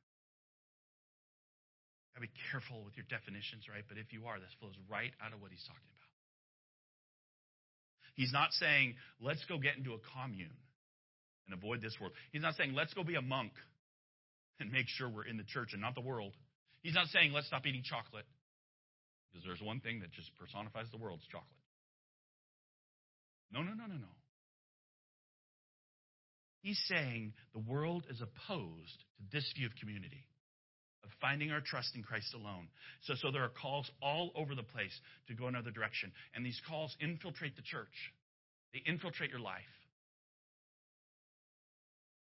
Gotta 2.13 2.27
be 2.27 2.33
careful 2.51 2.83
with 2.83 2.95
your 2.95 3.05
definitions, 3.09 3.65
right? 3.71 3.83
But 3.87 3.97
if 3.97 4.13
you 4.13 4.25
are, 4.27 4.39
this 4.39 4.53
flows 4.59 4.75
right 4.89 5.11
out 5.23 5.33
of 5.33 5.41
what 5.41 5.51
he's 5.51 5.63
talking 5.65 5.89
about. 5.97 6.09
He's 8.15 8.31
not 8.31 8.51
saying, 8.53 8.95
let's 9.19 9.43
go 9.45 9.57
get 9.57 9.77
into 9.77 9.93
a 9.93 10.01
commune 10.13 10.53
and 11.47 11.57
avoid 11.57 11.81
this 11.81 11.97
world. 11.99 12.13
He's 12.31 12.43
not 12.43 12.55
saying, 12.55 12.73
let's 12.73 12.93
go 12.93 13.03
be 13.03 13.15
a 13.15 13.21
monk 13.21 13.51
and 14.59 14.71
make 14.71 14.85
sure 14.87 15.09
we're 15.09 15.25
in 15.25 15.37
the 15.37 15.43
church 15.43 15.69
and 15.73 15.81
not 15.81 15.95
the 15.95 16.01
world. 16.01 16.33
He's 16.83 16.93
not 16.93 17.07
saying, 17.07 17.33
let's 17.33 17.47
stop 17.47 17.65
eating 17.65 17.81
chocolate. 17.83 18.25
Because 19.33 19.45
there's 19.45 19.61
one 19.61 19.79
thing 19.79 19.99
that 20.01 20.11
just 20.11 20.29
personifies 20.37 20.85
the 20.91 20.97
world 20.97 21.19
it's 21.19 21.27
chocolate. 21.27 21.49
No, 23.51 23.61
no, 23.61 23.73
no, 23.73 23.87
no, 23.87 23.95
no. 23.95 24.13
He's 26.61 26.79
saying 26.87 27.33
the 27.53 27.59
world 27.59 28.05
is 28.09 28.21
opposed 28.21 28.99
to 29.17 29.23
this 29.31 29.51
view 29.57 29.65
of 29.65 29.75
community, 29.75 30.25
of 31.03 31.09
finding 31.19 31.51
our 31.51 31.61
trust 31.61 31.89
in 31.95 32.03
Christ 32.03 32.33
alone. 32.33 32.69
So, 33.01 33.15
so 33.21 33.31
there 33.31 33.43
are 33.43 33.49
calls 33.49 33.89
all 34.01 34.31
over 34.35 34.55
the 34.55 34.63
place 34.63 34.93
to 35.27 35.33
go 35.33 35.47
another 35.47 35.71
direction. 35.71 36.11
And 36.33 36.45
these 36.45 36.59
calls 36.69 36.95
infiltrate 37.01 37.55
the 37.55 37.63
church, 37.63 38.13
they 38.71 38.81
infiltrate 38.85 39.31
your 39.31 39.41
life 39.41 39.82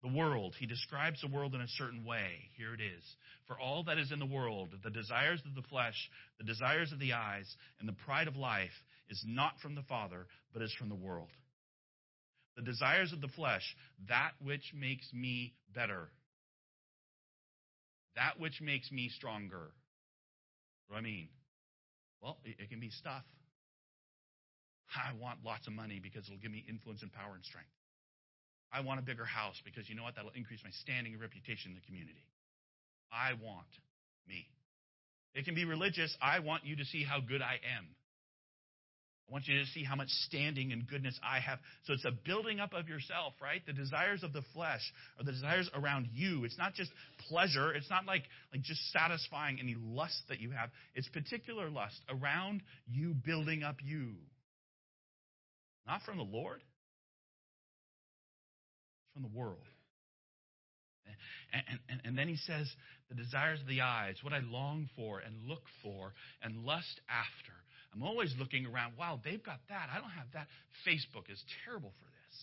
the 0.02 0.08
world. 0.08 0.54
He 0.58 0.66
describes 0.66 1.20
the 1.20 1.28
world 1.28 1.54
in 1.54 1.60
a 1.60 1.68
certain 1.68 2.04
way. 2.04 2.50
Here 2.56 2.74
it 2.74 2.80
is. 2.80 3.02
For 3.46 3.58
all 3.58 3.84
that 3.84 3.98
is 3.98 4.10
in 4.12 4.18
the 4.18 4.26
world, 4.26 4.74
the 4.82 4.90
desires 4.90 5.40
of 5.46 5.54
the 5.54 5.68
flesh, 5.68 5.94
the 6.38 6.44
desires 6.44 6.92
of 6.92 6.98
the 6.98 7.12
eyes, 7.12 7.46
and 7.78 7.88
the 7.88 7.92
pride 8.04 8.28
of 8.28 8.36
life 8.36 8.70
is 9.08 9.22
not 9.26 9.52
from 9.62 9.74
the 9.74 9.82
Father, 9.82 10.26
but 10.52 10.62
is 10.62 10.74
from 10.78 10.88
the 10.88 10.94
world. 10.94 11.28
The 12.56 12.62
desires 12.62 13.12
of 13.12 13.20
the 13.20 13.28
flesh, 13.28 13.62
that 14.08 14.32
which 14.42 14.72
makes 14.74 15.06
me 15.12 15.54
better, 15.74 16.10
That 18.16 18.38
which 18.38 18.60
makes 18.60 18.90
me 18.92 19.08
stronger. 19.08 19.70
What 20.88 20.96
do 20.96 21.00
I 21.00 21.02
mean? 21.02 21.28
Well, 22.20 22.38
it, 22.44 22.68
can 22.68 22.78
be 22.80 22.90
stuff. 22.90 23.24
I 24.94 25.16
want 25.18 25.38
lots 25.44 25.66
of 25.66 25.72
money 25.72 25.98
because 26.02 26.26
it'll 26.26 26.38
give 26.38 26.52
me 26.52 26.64
influence 26.68 27.02
and 27.02 27.10
power 27.10 27.34
and 27.34 27.44
strength. 27.44 27.70
I 28.72 28.80
want 28.80 29.00
a 29.00 29.02
bigger 29.02 29.24
house 29.24 29.60
because 29.64 29.88
you 29.88 29.94
know 29.94 30.02
what? 30.02 30.16
That'll 30.16 30.30
increase 30.34 30.60
my 30.64 30.70
standing 30.82 31.12
and 31.12 31.20
reputation 31.20 31.72
in 31.72 31.74
the 31.74 31.84
community. 31.86 32.24
I 33.12 33.34
want 33.34 33.68
me. 34.26 34.46
It 35.34 35.44
can 35.44 35.54
be 35.54 35.64
religious. 35.64 36.16
I 36.20 36.40
want 36.40 36.64
you 36.64 36.76
to 36.76 36.84
see 36.84 37.04
how 37.04 37.20
good 37.20 37.42
I 37.42 37.60
am. 37.76 37.86
I 39.28 39.32
want 39.32 39.46
you 39.46 39.58
to 39.60 39.66
see 39.66 39.84
how 39.84 39.94
much 39.94 40.08
standing 40.26 40.72
and 40.72 40.86
goodness 40.86 41.18
I 41.22 41.40
have. 41.40 41.58
So 41.84 41.94
it's 41.94 42.04
a 42.04 42.10
building 42.10 42.60
up 42.60 42.74
of 42.74 42.88
yourself, 42.88 43.32
right? 43.40 43.64
The 43.66 43.72
desires 43.72 44.22
of 44.22 44.32
the 44.32 44.42
flesh 44.52 44.82
are 45.18 45.24
the 45.24 45.32
desires 45.32 45.70
around 45.74 46.08
you. 46.12 46.44
It's 46.44 46.58
not 46.58 46.74
just 46.74 46.90
pleasure. 47.28 47.72
It's 47.72 47.88
not 47.88 48.04
like, 48.04 48.24
like 48.52 48.62
just 48.62 48.80
satisfying 48.92 49.58
any 49.60 49.74
lust 49.78 50.22
that 50.28 50.40
you 50.40 50.50
have. 50.50 50.70
It's 50.94 51.08
particular 51.08 51.70
lust 51.70 51.98
around 52.10 52.62
you 52.86 53.14
building 53.14 53.62
up 53.62 53.76
you. 53.82 54.12
Not 55.86 56.02
from 56.02 56.18
the 56.18 56.24
Lord. 56.24 56.60
From 59.12 59.22
the 59.22 59.38
world. 59.38 59.58
And, 61.52 61.78
and, 61.88 62.00
and, 62.04 62.18
then 62.18 62.28
he 62.28 62.36
says, 62.36 62.66
the 63.08 63.14
desires 63.14 63.60
of 63.60 63.66
the 63.66 63.82
eyes, 63.82 64.16
what 64.22 64.32
I 64.32 64.40
long 64.40 64.88
for 64.96 65.18
and 65.18 65.34
look 65.46 65.62
for 65.82 66.14
and 66.42 66.64
lust 66.64 67.00
after. 67.10 67.52
I'm 67.92 68.02
always 68.02 68.34
looking 68.38 68.64
around, 68.64 68.94
wow, 68.98 69.20
they've 69.22 69.42
got 69.42 69.60
that. 69.68 69.88
I 69.92 70.00
don't 70.00 70.16
have 70.16 70.32
that. 70.32 70.46
Facebook 70.88 71.28
is 71.30 71.42
terrible 71.64 71.92
for 71.98 72.06
this. 72.06 72.36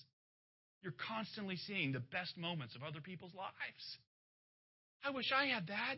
You're 0.84 1.00
constantly 1.08 1.58
seeing 1.58 1.92
the 1.92 2.06
best 2.14 2.38
moments 2.38 2.76
of 2.76 2.84
other 2.84 3.02
people's 3.02 3.34
lives. 3.34 3.86
I 5.04 5.10
wish 5.10 5.32
I 5.36 5.46
had 5.46 5.68
that. 5.68 5.96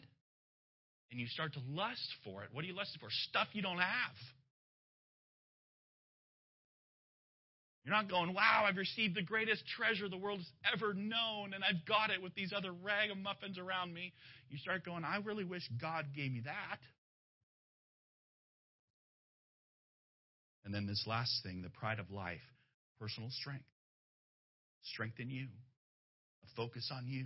And 1.11 1.19
you 1.19 1.27
start 1.27 1.53
to 1.53 1.61
lust 1.67 2.07
for 2.23 2.43
it. 2.43 2.49
What 2.53 2.63
are 2.63 2.67
you 2.67 2.75
lusting 2.75 2.99
for? 3.01 3.09
Stuff 3.29 3.47
you 3.51 3.61
don't 3.61 3.79
have. 3.79 4.15
You're 7.83 7.95
not 7.95 8.09
going, 8.09 8.33
wow, 8.33 8.65
I've 8.67 8.77
received 8.77 9.15
the 9.15 9.23
greatest 9.23 9.63
treasure 9.75 10.07
the 10.07 10.17
world 10.17 10.39
has 10.39 10.73
ever 10.75 10.93
known, 10.93 11.53
and 11.55 11.63
I've 11.63 11.85
got 11.87 12.11
it 12.11 12.21
with 12.21 12.35
these 12.35 12.53
other 12.55 12.71
ragamuffins 12.71 13.57
around 13.57 13.93
me. 13.93 14.13
You 14.49 14.59
start 14.59 14.85
going, 14.85 15.03
I 15.03 15.17
really 15.17 15.45
wish 15.45 15.67
God 15.79 16.05
gave 16.15 16.31
me 16.31 16.41
that. 16.45 16.77
And 20.63 20.73
then 20.73 20.85
this 20.85 21.03
last 21.07 21.41
thing, 21.43 21.63
the 21.63 21.69
pride 21.69 21.97
of 21.97 22.11
life, 22.11 22.41
personal 22.99 23.29
strength. 23.31 23.65
Strength 24.83 25.19
in 25.19 25.29
you, 25.29 25.45
a 26.43 26.47
focus 26.55 26.91
on 26.91 27.05
you. 27.07 27.25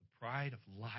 The 0.00 0.06
pride 0.18 0.54
of 0.54 0.58
life, 0.80 0.92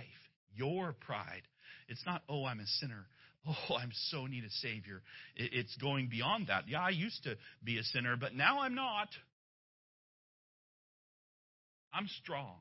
your 0.56 0.94
pride. 0.94 1.42
It's 1.88 2.04
not, 2.06 2.22
oh, 2.30 2.46
I'm 2.46 2.60
a 2.60 2.68
sinner. 2.80 3.08
Oh, 3.48 3.76
I'm 3.76 3.92
so 4.10 4.28
need 4.28 4.44
a 4.44 4.50
Savior. 4.50 5.02
It's 5.36 5.76
going 5.78 6.10
beyond 6.10 6.48
that. 6.48 6.68
Yeah, 6.68 6.82
I 6.82 6.90
used 6.90 7.24
to 7.24 7.38
be 7.64 7.80
a 7.80 7.84
sinner, 7.84 8.16
but 8.16 8.36
now 8.36 8.62
I'm 8.62 8.76
not. 8.76 9.08
I'm 11.92 12.08
strong. 12.22 12.58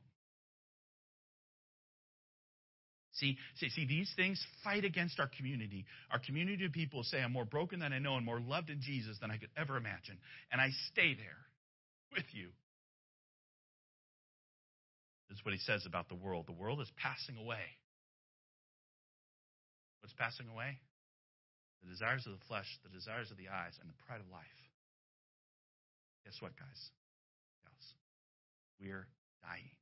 See, 3.13 3.37
see, 3.57 3.69
see, 3.69 3.85
these 3.85 4.11
things 4.15 4.43
fight 4.63 4.83
against 4.83 5.19
our 5.19 5.29
community. 5.37 5.85
Our 6.11 6.17
community 6.17 6.65
of 6.65 6.71
people 6.71 7.03
say, 7.03 7.19
I'm 7.19 7.31
more 7.31 7.45
broken 7.45 7.79
than 7.79 7.93
I 7.93 7.99
know 7.99 8.15
and 8.15 8.25
more 8.25 8.39
loved 8.39 8.71
in 8.71 8.81
Jesus 8.81 9.17
than 9.21 9.29
I 9.29 9.37
could 9.37 9.49
ever 9.55 9.77
imagine. 9.77 10.17
And 10.51 10.59
I 10.59 10.69
stay 10.91 11.13
there 11.13 11.37
with 12.15 12.25
you. 12.31 12.47
This 15.29 15.37
is 15.37 15.45
what 15.45 15.53
he 15.53 15.59
says 15.59 15.85
about 15.85 16.09
the 16.09 16.15
world. 16.15 16.47
The 16.47 16.53
world 16.53 16.81
is 16.81 16.91
passing 16.97 17.37
away. 17.37 17.61
What's 20.01 20.13
passing 20.17 20.49
away? 20.49 20.77
The 21.83 21.89
desires 21.89 22.25
of 22.25 22.33
the 22.33 22.45
flesh, 22.45 22.67
the 22.83 22.93
desires 22.93 23.31
of 23.31 23.37
the 23.37 23.49
eyes, 23.49 23.73
and 23.81 23.89
the 23.89 23.97
pride 24.05 24.21
of 24.21 24.29
life. 24.29 24.59
Guess 26.25 26.41
what, 26.41 26.53
guys? 26.57 26.81
Gals? 27.65 27.87
We're 28.79 29.07
dying. 29.41 29.73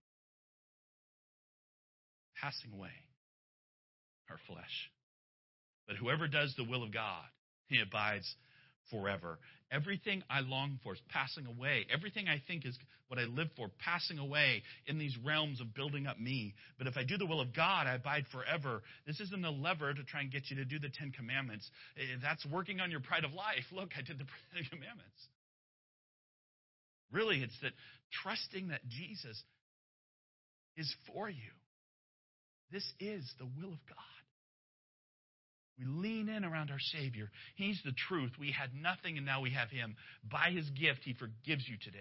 Passing 2.40 2.72
away. 2.72 2.96
Our 4.30 4.40
flesh. 4.48 4.92
But 5.88 5.98
whoever 5.98 6.28
does 6.28 6.54
the 6.56 6.64
will 6.64 6.84
of 6.84 6.94
God, 6.94 7.26
he 7.68 7.82
abides 7.82 8.36
forever. 8.90 9.40
Everything 9.72 10.24
I 10.30 10.42
long 10.42 10.80
for 10.84 10.94
is 10.94 11.02
passing 11.10 11.46
away. 11.46 11.86
Everything 11.94 12.28
I 12.28 12.42
think 12.48 12.66
is 12.66 12.78
what 13.08 13.20
I 13.20 13.24
live 13.24 13.50
for, 13.56 13.70
passing 13.80 14.18
away 14.18 14.64
in 14.88 14.98
these 14.98 15.16
realms 15.24 15.62
of 15.62 15.74
building 15.74 16.08
up 16.08 16.20
me. 16.20 16.54
But 16.78 16.88
if 16.88 16.98
I 16.98 17.04
do 17.04 17.18
the 17.18 17.26
will 17.26 17.42
of 17.42 17.56
God, 17.56 17.88
I 17.88 17.96
abide 17.96 18.26
forever. 18.32 18.82
This 19.06 19.20
isn't 19.20 19.46
a 19.46 19.52
lever 19.52 19.94
to 19.94 20.04
try 20.04 20.22
and 20.22 20.32
get 20.32 20.50
you 20.50 20.58
to 20.58 20.66
do 20.66 20.80
the 20.80 20.90
Ten 20.90 21.12
Commandments. 21.12 21.70
Eh, 21.98 22.18
that's 22.22 22.46
working 22.46 22.80
on 22.80 22.92
your 22.92 23.00
pride 23.00 23.26
of 23.26 23.34
life. 23.34 23.66
Look, 23.72 23.90
I 23.98 24.02
did 24.02 24.18
the 24.18 24.26
Ten 24.54 24.64
Commandments. 24.70 25.28
Really, 27.12 27.42
it's 27.42 27.58
that 27.62 27.74
trusting 28.24 28.70
that 28.70 28.88
Jesus 28.88 29.44
is 30.78 30.94
for 31.14 31.30
you. 31.30 31.52
This 32.72 32.86
is 33.00 33.24
the 33.40 33.46
will 33.46 33.74
of 33.74 33.86
God. 33.88 34.19
We 35.80 35.86
lean 35.86 36.28
in 36.28 36.44
around 36.44 36.72
our 36.72 36.80
Savior. 36.80 37.32
He's 37.56 37.80
the 37.86 37.94
truth. 38.08 38.32
We 38.38 38.52
had 38.52 38.74
nothing 38.74 39.18
and 39.18 39.26
now 39.26 39.42
we 39.42 39.52
have 39.52 39.70
Him. 39.70 39.96
By 40.30 40.52
His 40.52 40.70
gift, 40.72 41.00
He 41.04 41.14
forgives 41.14 41.68
you 41.68 41.78
today. 41.82 42.00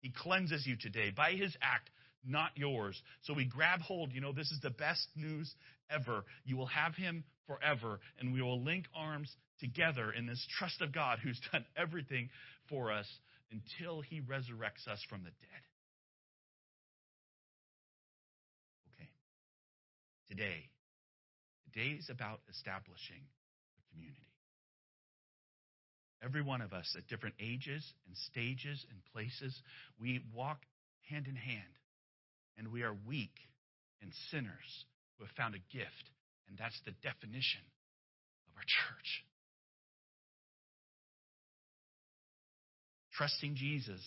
He 0.00 0.12
cleanses 0.16 0.64
you 0.66 0.76
today. 0.80 1.10
By 1.14 1.32
His 1.32 1.56
act, 1.60 1.90
not 2.24 2.50
yours. 2.54 3.00
So 3.22 3.34
we 3.34 3.46
grab 3.46 3.80
hold. 3.80 4.12
You 4.12 4.20
know, 4.20 4.32
this 4.32 4.50
is 4.52 4.60
the 4.62 4.70
best 4.70 5.08
news 5.16 5.52
ever. 5.90 6.24
You 6.44 6.56
will 6.56 6.66
have 6.66 6.94
Him 6.94 7.24
forever, 7.48 7.98
and 8.20 8.32
we 8.32 8.42
will 8.42 8.62
link 8.62 8.86
arms 8.94 9.34
together 9.58 10.12
in 10.12 10.26
this 10.26 10.44
trust 10.58 10.80
of 10.82 10.92
God 10.92 11.18
who's 11.22 11.40
done 11.52 11.64
everything 11.76 12.30
for 12.68 12.92
us 12.92 13.06
until 13.50 14.02
He 14.02 14.20
resurrects 14.20 14.86
us 14.88 15.02
from 15.08 15.24
the 15.24 15.30
dead. 15.30 15.64
Okay. 18.94 19.08
Today, 20.28 20.68
Today 21.74 21.96
is 21.98 22.08
about 22.08 22.40
establishing 22.48 23.18
a 23.18 23.82
community. 23.90 24.30
Every 26.22 26.42
one 26.42 26.60
of 26.60 26.72
us 26.72 26.86
at 26.96 27.08
different 27.08 27.34
ages 27.40 27.82
and 28.06 28.16
stages 28.30 28.86
and 28.90 29.00
places, 29.12 29.54
we 30.00 30.22
walk 30.32 30.58
hand 31.10 31.26
in 31.26 31.34
hand, 31.34 31.74
and 32.56 32.70
we 32.70 32.82
are 32.82 32.94
weak 33.06 33.34
and 34.00 34.12
sinners 34.30 34.86
who 35.18 35.24
have 35.24 35.34
found 35.36 35.54
a 35.54 35.76
gift, 35.76 36.06
and 36.48 36.56
that's 36.56 36.80
the 36.84 36.94
definition 37.02 37.66
of 38.48 38.56
our 38.56 38.62
church. 38.62 39.24
Trusting 43.18 43.56
Jesus 43.56 44.00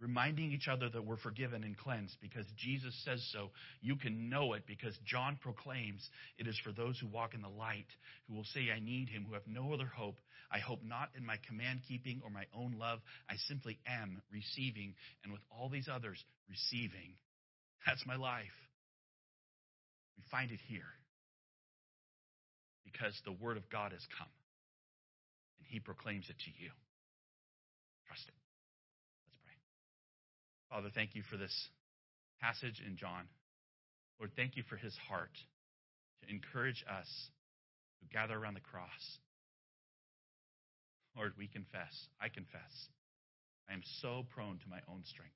reminding 0.00 0.50
each 0.50 0.66
other 0.66 0.88
that 0.88 1.04
we're 1.04 1.18
forgiven 1.18 1.62
and 1.62 1.76
cleansed 1.76 2.16
because 2.20 2.46
Jesus 2.56 2.94
says 3.04 3.22
so. 3.32 3.50
You 3.82 3.96
can 3.96 4.30
know 4.30 4.54
it 4.54 4.62
because 4.66 4.96
John 5.04 5.38
proclaims 5.40 6.08
it 6.38 6.46
is 6.46 6.58
for 6.64 6.72
those 6.72 6.98
who 6.98 7.06
walk 7.06 7.34
in 7.34 7.42
the 7.42 7.48
light, 7.48 7.86
who 8.26 8.34
will 8.34 8.46
say, 8.54 8.68
I 8.74 8.80
need 8.80 9.08
him, 9.08 9.26
who 9.28 9.34
have 9.34 9.46
no 9.46 9.72
other 9.72 9.86
hope. 9.86 10.16
I 10.50 10.58
hope 10.58 10.80
not 10.82 11.10
in 11.16 11.24
my 11.24 11.36
command 11.46 11.80
keeping 11.86 12.22
or 12.24 12.30
my 12.30 12.44
own 12.56 12.76
love. 12.78 13.00
I 13.28 13.34
simply 13.46 13.78
am 13.86 14.20
receiving, 14.32 14.94
and 15.22 15.32
with 15.32 15.42
all 15.50 15.68
these 15.68 15.88
others, 15.92 16.18
receiving. 16.48 17.14
That's 17.86 18.04
my 18.06 18.16
life. 18.16 18.56
We 20.16 20.24
find 20.30 20.50
it 20.50 20.58
here 20.66 20.90
because 22.84 23.14
the 23.24 23.32
word 23.32 23.56
of 23.56 23.70
God 23.70 23.92
has 23.92 24.02
come, 24.18 24.32
and 25.58 25.66
he 25.68 25.78
proclaims 25.78 26.26
it 26.28 26.36
to 26.36 26.50
you. 26.58 26.70
Trust 28.08 28.24
it. 28.26 28.34
Father, 30.70 30.88
thank 30.94 31.16
you 31.16 31.22
for 31.28 31.36
this 31.36 31.68
passage 32.40 32.80
in 32.86 32.96
John. 32.96 33.26
Lord, 34.20 34.30
thank 34.36 34.56
you 34.56 34.62
for 34.68 34.76
his 34.76 34.96
heart 35.08 35.34
to 36.22 36.30
encourage 36.30 36.84
us 36.88 37.08
who 38.00 38.06
gather 38.12 38.38
around 38.38 38.54
the 38.54 38.60
cross. 38.60 39.18
Lord, 41.16 41.32
we 41.36 41.48
confess, 41.48 41.90
I 42.20 42.28
confess, 42.28 42.88
I 43.68 43.74
am 43.74 43.82
so 44.00 44.24
prone 44.32 44.58
to 44.58 44.68
my 44.68 44.78
own 44.88 45.02
strength. 45.04 45.34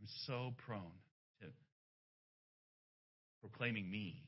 I'm 0.00 0.06
so 0.26 0.54
prone 0.64 1.02
to 1.40 1.46
proclaiming 3.40 3.90
me. 3.90 4.22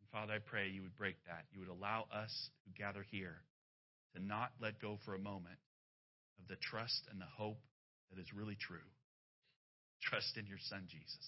And 0.00 0.08
Father, 0.12 0.34
I 0.34 0.38
pray 0.38 0.68
you 0.68 0.82
would 0.82 0.96
break 0.96 1.16
that. 1.26 1.44
You 1.52 1.58
would 1.58 1.68
allow 1.68 2.06
us 2.14 2.50
who 2.64 2.72
gather 2.80 3.04
here 3.10 3.42
to 4.14 4.22
not 4.24 4.52
let 4.60 4.80
go 4.80 4.98
for 5.04 5.14
a 5.14 5.18
moment 5.18 5.58
of 6.38 6.48
the 6.48 6.56
trust 6.56 7.08
and 7.10 7.20
the 7.20 7.30
hope 7.36 7.60
that 8.10 8.20
is 8.20 8.32
really 8.34 8.56
true. 8.56 8.86
Trust 10.02 10.36
in 10.36 10.46
your 10.46 10.60
Son, 10.68 10.84
Jesus. 10.88 11.26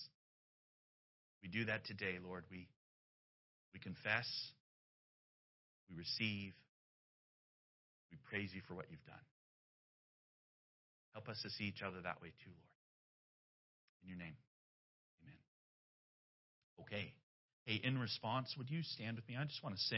We 1.43 1.49
do 1.49 1.65
that 1.67 1.85
today, 1.87 2.19
Lord. 2.23 2.45
We, 2.51 2.69
we 3.73 3.81
confess, 3.81 4.29
we 5.89 5.97
receive, 5.97 6.53
we 8.11 8.19
praise 8.29 8.51
you 8.55 8.61
for 8.67 8.75
what 8.75 8.87
you've 8.91 9.05
done. 9.07 9.27
Help 11.13 11.29
us 11.29 11.41
to 11.43 11.51
see 11.51 11.65
each 11.65 11.83
other 11.83 12.01
that 12.03 12.21
way 12.23 12.29
too, 12.45 12.53
Lord. 12.53 12.73
In 14.03 14.09
your 14.09 14.19
name. 14.19 14.37
Amen. 15.25 15.41
Okay. 16.87 17.13
Hey, 17.65 17.81
in 17.83 17.99
response, 17.99 18.55
would 18.57 18.71
you 18.71 18.83
stand 18.83 19.17
with 19.17 19.29
me? 19.29 19.37
I 19.39 19.45
just 19.45 19.63
want 19.63 19.75
to 19.75 19.83
sing. 19.83 19.97